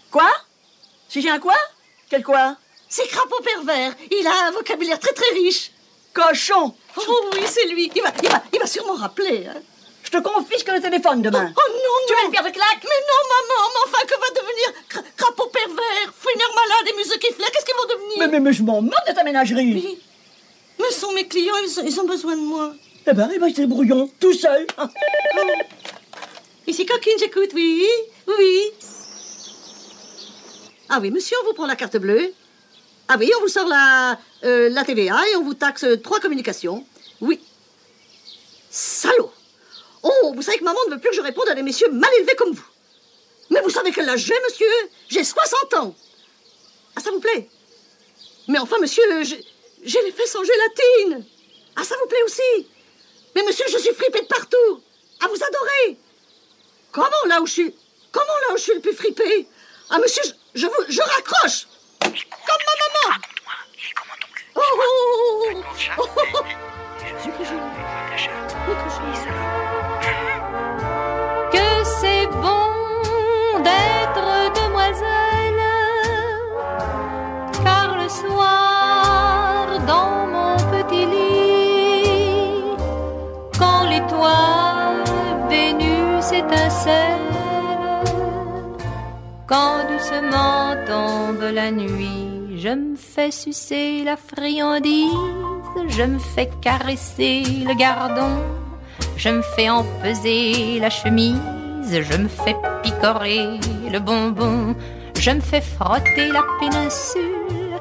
Quoi? 0.10 0.30
Si 1.10 1.22
j'ai 1.22 1.30
un 1.30 1.40
quoi? 1.40 1.56
Quel 2.10 2.24
quoi? 2.24 2.56
C'est 2.90 3.08
crapaud 3.08 3.42
pervers. 3.44 3.94
Il 4.12 4.26
a 4.28 4.48
un 4.48 4.52
vocabulaire 4.52 5.00
très 5.00 5.14
très 5.14 5.30
riche. 5.36 5.72
Cochon 6.14 6.74
Oh 6.98 7.30
oui, 7.34 7.42
c'est 7.46 7.68
lui. 7.68 7.92
Il 7.96 8.02
va, 8.02 8.12
il 8.24 8.30
va, 8.30 8.44
il 8.54 8.60
va 8.60 8.66
sûrement 8.68 8.96
rappeler. 8.96 9.46
hein. 9.48 9.62
Je 10.04 10.10
te 10.12 10.18
confisque 10.20 10.70
le 10.70 10.80
téléphone 10.82 11.22
demain. 11.22 11.52
Oh, 11.56 11.60
oh 11.68 11.72
non, 11.74 12.08
Tu 12.08 12.14
non. 12.14 12.30
vas 12.30 12.34
faire 12.34 12.46
de 12.46 12.50
claque? 12.56 12.82
Mais 12.84 13.02
non, 13.10 13.22
maman, 13.30 13.70
mais 13.74 13.82
enfin, 13.92 14.06
que 14.06 14.20
va 14.20 14.30
devenir 14.30 14.74
cra- 14.90 15.16
crapaud 15.18 15.48
pervers, 15.48 16.14
fouineur 16.18 16.50
malade 16.56 16.88
et 16.94 16.96
musicifleur 16.98 17.52
Qu'est-ce 17.52 17.66
qu'ils 17.66 17.76
vont 17.76 17.94
devenir? 17.94 18.20
Mais, 18.20 18.28
mais, 18.30 18.40
mais 18.40 18.54
je 18.54 18.64
m'en 18.64 18.82
moque 18.82 18.94
de 19.08 19.14
ta 19.14 19.24
ménagerie. 19.26 19.74
Oui. 19.74 20.00
Mais 20.80 20.92
sont 20.92 21.12
mes 21.12 21.28
clients, 21.28 21.58
ils, 21.66 21.80
ont- 21.80 21.84
ils 21.86 22.00
ont 22.00 22.06
besoin 22.06 22.36
de 22.38 22.42
moi. 22.42 22.74
Eh 23.06 23.14
ben, 23.14 23.30
eh 23.36 23.38
ben, 23.38 23.52
c'est 23.54 23.66
brouillon, 23.68 24.10
tout 24.20 24.34
seul. 24.34 24.66
Oh. 24.82 24.86
Ici, 26.68 26.86
coquine, 26.86 27.18
j'écoute, 27.20 27.52
oui, 27.54 27.86
oui. 28.28 28.72
Ah 30.90 31.00
oui, 31.02 31.12
monsieur, 31.12 31.36
on 31.44 31.48
vous 31.48 31.54
prend 31.54 31.66
la 31.68 31.76
carte 31.76 31.98
bleue. 31.98 32.34
Ah 33.10 33.16
oui, 33.18 33.32
on 33.38 33.42
vous 33.42 33.48
sort 33.48 33.68
la, 33.68 34.20
euh, 34.44 34.84
TVA 34.86 35.16
et 35.32 35.36
on 35.38 35.44
vous 35.44 35.54
taxe 35.54 35.84
euh, 35.86 35.96
trois 35.98 36.20
communications. 36.20 36.86
Oui. 37.22 37.40
Salaud 38.70 39.32
Oh, 40.04 40.34
vous 40.36 40.42
savez 40.42 40.58
que 40.58 40.64
maman 40.64 40.80
ne 40.88 40.94
veut 40.94 41.00
plus 41.00 41.10
que 41.10 41.16
je 41.16 41.22
réponde 41.22 41.48
à 41.50 41.56
des 41.56 41.64
messieurs 41.64 41.90
mal 41.90 42.10
élevés 42.18 42.36
comme 42.36 42.52
vous. 42.52 42.68
Mais 43.50 43.62
vous 43.62 43.70
savez 43.70 43.92
quel 43.92 44.08
âge 44.10 44.20
j'ai, 44.20 44.40
monsieur? 44.46 44.68
J'ai 45.10 45.24
60 45.24 45.74
ans. 45.76 45.96
Ah, 46.96 47.02
ça 47.02 47.12
vous 47.12 47.20
plaît? 47.20 47.50
Mais 48.48 48.60
enfin, 48.60 48.78
monsieur, 48.80 49.04
j'ai 49.24 50.02
les 50.04 50.12
fesses 50.12 50.36
en 50.36 50.44
gélatine. 50.44 51.26
Ah, 51.76 51.84
ça 51.84 51.96
vous 52.02 52.08
plaît 52.08 52.24
aussi? 52.26 52.68
Mais 53.36 53.44
monsieur, 53.44 53.66
je 53.70 53.78
suis 53.78 53.94
fripée 53.94 54.22
de 54.22 54.28
partout. 54.28 54.82
Ah, 55.22 55.28
vous 55.28 55.44
adorez 55.44 55.98
Comment 56.92 57.26
là 57.28 57.42
où 57.42 57.48
je 57.48 57.54
suis 57.54 57.76
Comment 58.12 58.38
là 58.48 58.54
où 58.54 58.58
je 58.58 58.64
suis 58.64 58.74
le 58.74 58.82
plus 58.82 58.94
fripé? 58.94 59.48
Ah, 59.90 60.00
monsieur, 60.00 60.24
je, 60.24 60.62
je 60.62 60.68
vous, 60.68 60.84
je 60.90 61.02
raccroche 61.02 61.68
Comme 62.48 62.64
ma 62.68 62.74
maman. 62.82 63.10
Oh, 64.56 64.62
oh, 64.62 64.78
oh, 64.80 65.54
oh, 65.54 65.64
oh, 65.98 66.10
oh, 66.18 66.34
oh. 66.36 66.44
Que 67.38 67.44
je- 67.44 67.52
Oh, 68.70 68.76
que 68.82 68.90
je- 68.96 69.08
que 71.52 71.68
c'est 72.02 72.28
bon 72.28 72.70
d'être 73.64 74.28
demoiselle, 74.62 75.64
car 77.64 77.88
le 77.98 78.08
soir 78.10 79.80
dans 79.86 80.14
mon 80.28 80.56
petit 80.72 81.06
lit, 81.06 82.64
quand 83.60 83.82
l'étoile 83.90 85.04
Vénus 85.50 86.32
étincelle, 86.32 87.17
quand 89.48 89.78
doucement 89.90 90.76
tombe 90.86 91.50
la 91.54 91.72
nuit, 91.72 92.58
je 92.58 92.70
me 92.70 92.96
fais 92.96 93.32
sucer 93.32 94.04
la 94.04 94.18
friandise, 94.18 95.12
je 95.88 96.04
me 96.04 96.20
fais 96.20 96.50
caresser 96.62 97.44
le 97.66 97.74
gardon. 97.76 98.44
Je 99.16 99.30
me 99.30 99.42
fais 99.42 99.70
empeser 99.70 100.80
la 100.80 100.92
chemise, 100.92 101.40
je 101.90 102.18
me 102.18 102.28
fais 102.28 102.56
picorer 102.84 103.60
le 103.92 104.00
bonbon, 104.00 104.76
je 105.20 105.32
me 105.32 105.40
fais 105.40 105.62
frotter 105.62 106.28
la 106.28 106.44
péninsule, 106.60 107.80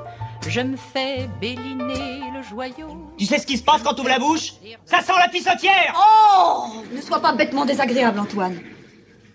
je 0.48 0.60
me 0.62 0.76
fais 0.76 1.28
béliner 1.40 2.22
le 2.34 2.42
joyau. 2.42 3.10
Tu 3.18 3.26
sais 3.26 3.38
ce 3.38 3.46
qui 3.46 3.58
se 3.58 3.62
passe 3.62 3.82
quand 3.82 3.92
tu 3.92 4.00
ouvres 4.00 4.08
la 4.08 4.18
bouche? 4.18 4.54
Ça 4.86 5.00
sent 5.02 5.12
la 5.18 5.28
pissotière 5.28 5.94
Oh 5.94 6.82
Ne 6.94 7.02
sois 7.02 7.20
pas 7.20 7.34
bêtement 7.34 7.66
désagréable, 7.66 8.18
Antoine. 8.18 8.58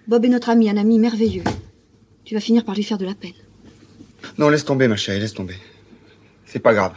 Bob 0.08 0.26
est 0.26 0.30
notre 0.30 0.50
ami, 0.50 0.70
un 0.70 0.78
ami 0.78 0.98
merveilleux. 0.98 1.44
Tu 2.32 2.36
vas 2.36 2.40
finir 2.40 2.64
par 2.64 2.76
lui 2.76 2.84
faire 2.84 2.98
de 2.98 3.04
la 3.04 3.14
peine. 3.14 3.34
Non, 4.38 4.48
laisse 4.48 4.64
tomber, 4.64 4.88
ma 4.88 4.96
chérie, 4.96 5.20
laisse 5.20 5.34
tomber. 5.34 5.58
C'est 6.46 6.60
pas 6.62 6.74
grave. 6.74 6.94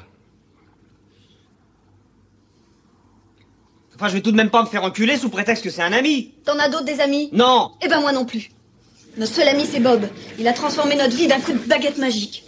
Enfin, 3.96 4.06
je 4.06 4.12
vais 4.12 4.20
tout 4.20 4.30
de 4.30 4.36
même 4.36 4.50
pas 4.50 4.62
me 4.62 4.68
faire 4.68 4.84
enculer 4.84 5.16
sous 5.16 5.30
prétexte 5.30 5.64
que 5.64 5.70
c'est 5.70 5.82
un 5.82 5.92
ami. 5.92 6.34
T'en 6.44 6.56
as 6.60 6.68
d'autres 6.68 6.84
des 6.84 7.00
amis 7.00 7.30
Non 7.32 7.72
Eh 7.82 7.88
ben 7.88 8.00
moi 8.00 8.12
non 8.12 8.24
plus. 8.24 8.52
Notre 9.16 9.32
seul 9.32 9.48
ami, 9.48 9.66
c'est 9.68 9.80
Bob. 9.80 10.06
Il 10.38 10.46
a 10.46 10.52
transformé 10.52 10.94
notre 10.94 11.16
vie 11.16 11.26
d'un 11.26 11.40
coup 11.40 11.52
de 11.52 11.58
baguette 11.58 11.98
magique. 11.98 12.44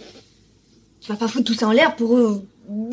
Tu 1.01 1.11
vas 1.11 1.17
pas 1.17 1.27
foutre 1.27 1.43
tout 1.43 1.55
ça 1.55 1.67
en 1.67 1.73
l'air 1.73 1.93
pour 1.97 2.15
euh, 2.15 2.41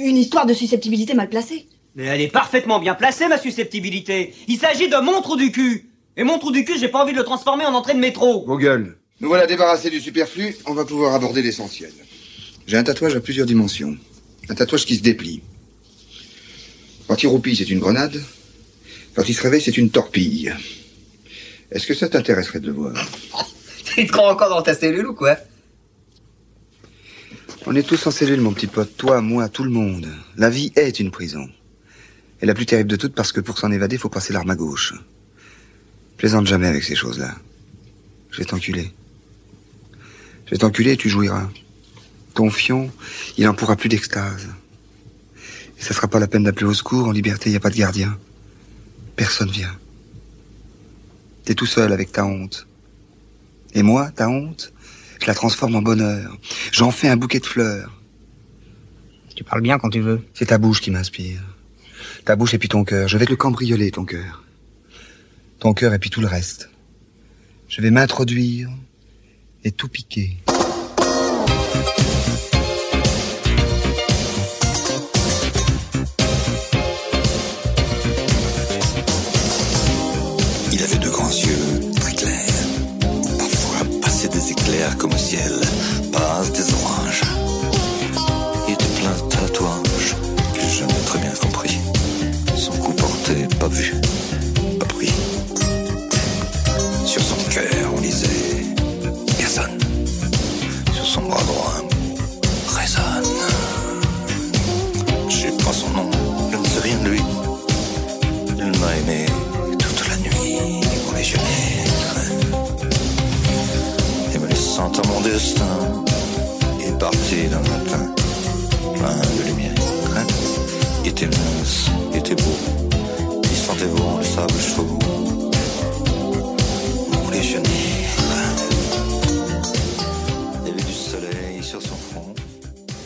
une 0.00 0.16
histoire 0.16 0.44
de 0.44 0.54
susceptibilité 0.54 1.14
mal 1.14 1.28
placée. 1.28 1.68
Mais 1.94 2.07
elle 2.07 2.20
est 2.20 2.33
parfaitement 2.33 2.80
bien 2.80 2.96
placée, 2.96 3.28
ma 3.28 3.38
susceptibilité. 3.38 4.35
Il 4.48 4.59
s'agit 4.59 4.88
de 4.88 4.96
mon 4.96 5.22
trou 5.22 5.37
du 5.37 5.52
cul. 5.52 5.88
Et 6.16 6.24
mon 6.24 6.40
trou 6.40 6.50
du 6.50 6.64
cul, 6.64 6.80
j'ai 6.80 6.88
pas 6.88 7.00
envie 7.00 7.12
de 7.12 7.18
le 7.18 7.24
transformer 7.24 7.64
en 7.64 7.74
entrée 7.74 7.94
de 7.94 8.00
métro. 8.00 8.44
Vos 8.44 8.59
gueules. 8.59 8.98
Nous 9.20 9.29
voilà 9.29 9.46
débarrassés 9.46 9.90
du 9.90 10.00
superflu, 10.00 10.57
on 10.66 10.74
va 10.74 10.85
pouvoir 10.85 11.14
aborder 11.14 11.42
l'essentiel. 11.42 11.92
J'ai 12.66 12.77
un 12.77 12.83
tatouage 12.83 13.14
à 13.14 13.20
plusieurs 13.20 13.46
dimensions. 13.46 13.96
Un 14.48 14.55
tatouage 14.55 14.85
qui 14.85 14.96
se 14.96 15.03
déplie. 15.03 15.42
Quand 17.07 17.22
il 17.22 17.27
roupille, 17.29 17.57
c'est 17.57 17.70
une 17.70 17.79
grenade. 17.79 18.20
Quand 19.14 19.29
il 19.29 19.35
se 19.35 19.42
réveille, 19.42 19.61
c'est 19.61 19.77
une 19.77 19.90
torpille. 19.90 20.53
Est-ce 21.70 21.87
que 21.87 21.94
ça 21.94 22.09
t'intéresserait 22.09 22.61
de 22.61 22.66
le 22.66 22.72
voir? 22.72 22.94
Tu 23.85 24.07
te 24.07 24.12
crois 24.12 24.33
encore 24.33 24.48
dans 24.48 24.62
ta 24.62 24.74
cellule 24.74 25.07
ou 25.07 25.14
quoi? 25.14 25.37
On 27.64 27.77
est 27.77 27.87
tous 27.87 28.07
en 28.09 28.11
cellule, 28.11 28.40
mon 28.40 28.53
petit 28.53 28.66
pote. 28.66 28.96
Toi, 28.96 29.20
moi, 29.20 29.48
tout 29.48 29.62
le 29.62 29.70
monde. 29.70 30.09
La 30.37 30.50
vie 30.50 30.72
est 30.74 30.98
une 30.98 31.12
prison. 31.12 31.48
Et 32.42 32.46
la 32.46 32.55
plus 32.55 32.66
terrible 32.66 32.90
de 32.90 32.96
toutes 32.96 33.14
parce 33.14 33.31
que 33.31 33.40
pour 33.40 33.57
s'en 33.57 33.70
évader, 33.70 33.96
faut 33.96 34.09
passer 34.09 34.33
l'arme 34.33 34.50
à 34.50 34.57
gauche. 34.57 34.94
Plaisante 36.16 36.48
jamais 36.48 36.66
avec 36.66 36.83
ces 36.83 36.96
choses-là. 36.96 37.37
Je 38.31 38.38
vais 38.38 38.44
t'enculer. 38.46 38.90
Je 40.46 40.50
vais 40.50 40.59
t'enculer 40.59 40.92
et 40.92 40.96
tu 40.96 41.09
jouiras. 41.09 41.48
Ton 42.35 42.50
fion, 42.50 42.90
il 43.37 43.48
en 43.48 43.54
pourra 43.54 43.76
plus 43.76 43.88
d'extase. 43.88 44.48
Et 45.78 45.83
ça 45.83 45.94
sera 45.94 46.09
pas 46.09 46.18
la 46.18 46.26
peine 46.26 46.44
d'appeler 46.44 46.66
au 46.66 46.74
secours. 46.74 47.07
En 47.07 47.12
liberté, 47.12 47.50
y 47.50 47.57
a 47.57 47.61
pas 47.61 47.70
de 47.70 47.76
gardien. 47.76 48.18
Personne 49.16 49.50
vient. 49.50 49.74
T'es 51.44 51.54
tout 51.54 51.66
seul 51.66 51.92
avec 51.92 52.12
ta 52.12 52.24
honte. 52.24 52.66
Et 53.74 53.83
moi, 53.83 54.11
ta 54.11 54.28
honte, 54.28 54.72
je 55.20 55.26
la 55.26 55.35
transforme 55.35 55.76
en 55.76 55.83
bonheur. 55.83 56.37
J'en 56.72 56.90
fais 56.90 57.09
un 57.09 57.16
bouquet 57.16 57.40
de 57.40 57.46
fleurs. 57.46 58.00
Tu 59.35 59.44
parles 59.44 59.62
bien 59.62 59.78
quand 59.78 59.90
tu 59.90 60.00
veux. 60.00 60.22
C'est 60.33 60.46
ta 60.46 60.59
bouche 60.59 60.80
qui 60.80 60.90
m'inspire. 60.90 61.42
Ta 62.24 62.37
bouche 62.37 62.54
et 62.54 62.59
puis 62.59 62.68
ton 62.68 62.85
cœur. 62.85 63.09
Je 63.09 63.18
vais 63.18 63.26
te 63.26 63.30
le 63.30 63.37
cambrioler, 63.37 63.90
ton 63.90 64.04
cœur. 64.04 64.44
Ton 65.59 65.74
cœur 65.74 65.92
et 65.92 65.98
puis 65.98 66.11
tout 66.11 66.20
le 66.20 66.26
reste. 66.26 66.70
Je 67.68 67.80
vais 67.83 67.90
m'introduire 67.90 68.70
et 69.64 69.72
tout 69.72 69.88
piquer. 69.88 70.37
Il 80.72 80.83
avait 80.83 80.98
de 80.98 81.09
grands 81.09 81.29
yeux, 81.29 81.90
très 81.96 82.12
clairs. 82.12 82.31
Parfois 83.38 83.87
passaient 84.03 84.29
des 84.29 84.50
éclairs 84.53 84.96
comme 84.98 85.14
au 85.14 85.18
ciel, 85.18 85.53
passent 86.12 86.53
des 86.53 86.72
oranges. 86.74 87.22
Il 88.68 88.74
était 88.74 88.85
plein 89.00 89.12
de 89.12 89.31
tatouages 89.31 90.14
que 90.55 90.61
j'ai 90.61 90.81
jamais 90.81 90.92
très 91.07 91.18
bien 91.20 91.33
compris. 91.40 91.79
Son 92.57 92.72
coup 92.72 92.92
porté, 92.92 93.46
pas 93.59 93.68
vu, 93.68 93.94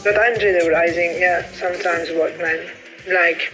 But 0.08 0.18
I'm 0.18 0.40
generalizing, 0.40 1.20
yeah, 1.20 1.44
sometimes 1.52 2.08
workmen. 2.12 2.66
Like, 3.12 3.52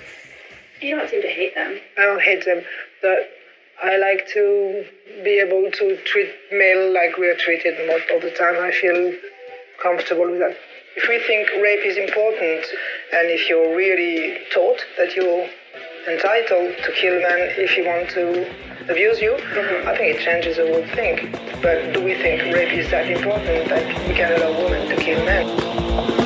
You 0.80 0.94
don't 0.94 1.10
seem 1.10 1.20
to 1.22 1.28
hate 1.28 1.52
them. 1.56 1.80
I 1.98 2.02
don't 2.02 2.22
hate 2.22 2.44
them, 2.44 2.62
but 3.02 3.28
I 3.82 3.96
like 3.96 4.28
to 4.34 4.86
be 5.24 5.40
able 5.40 5.68
to 5.68 5.96
treat 6.04 6.30
male 6.52 6.92
like 6.94 7.16
we 7.16 7.26
are 7.26 7.34
treated 7.34 7.74
most 7.88 8.08
of 8.14 8.22
the 8.22 8.30
time. 8.30 8.54
I 8.62 8.70
feel 8.70 9.18
comfortable 9.82 10.30
with 10.30 10.38
that. 10.38 10.56
If 10.94 11.08
we 11.08 11.18
think 11.26 11.50
rape 11.60 11.84
is 11.84 11.96
important, 11.96 12.64
and 13.12 13.26
if 13.34 13.48
you're 13.48 13.74
really 13.74 14.38
taught 14.54 14.78
that 14.96 15.16
you're 15.16 15.48
entitled 16.06 16.76
to 16.84 16.92
kill 16.92 17.18
men 17.18 17.50
if 17.58 17.76
you 17.76 17.84
want 17.84 18.10
to 18.10 18.46
abuse 18.88 19.20
you, 19.20 19.32
mm-hmm. 19.32 19.88
I 19.88 19.96
think 19.96 20.18
it 20.18 20.22
changes 20.22 20.56
the 20.58 20.68
whole 20.70 20.86
thing. 20.94 21.32
But 21.60 21.94
do 21.94 22.04
we 22.04 22.14
think 22.14 22.54
rape 22.54 22.78
is 22.78 22.92
that 22.92 23.10
important 23.10 23.68
that 23.70 24.06
we 24.06 24.14
can 24.14 24.30
allow 24.38 24.52
women 24.62 24.86
to 24.86 24.96
kill 25.02 25.18
men? 25.24 26.23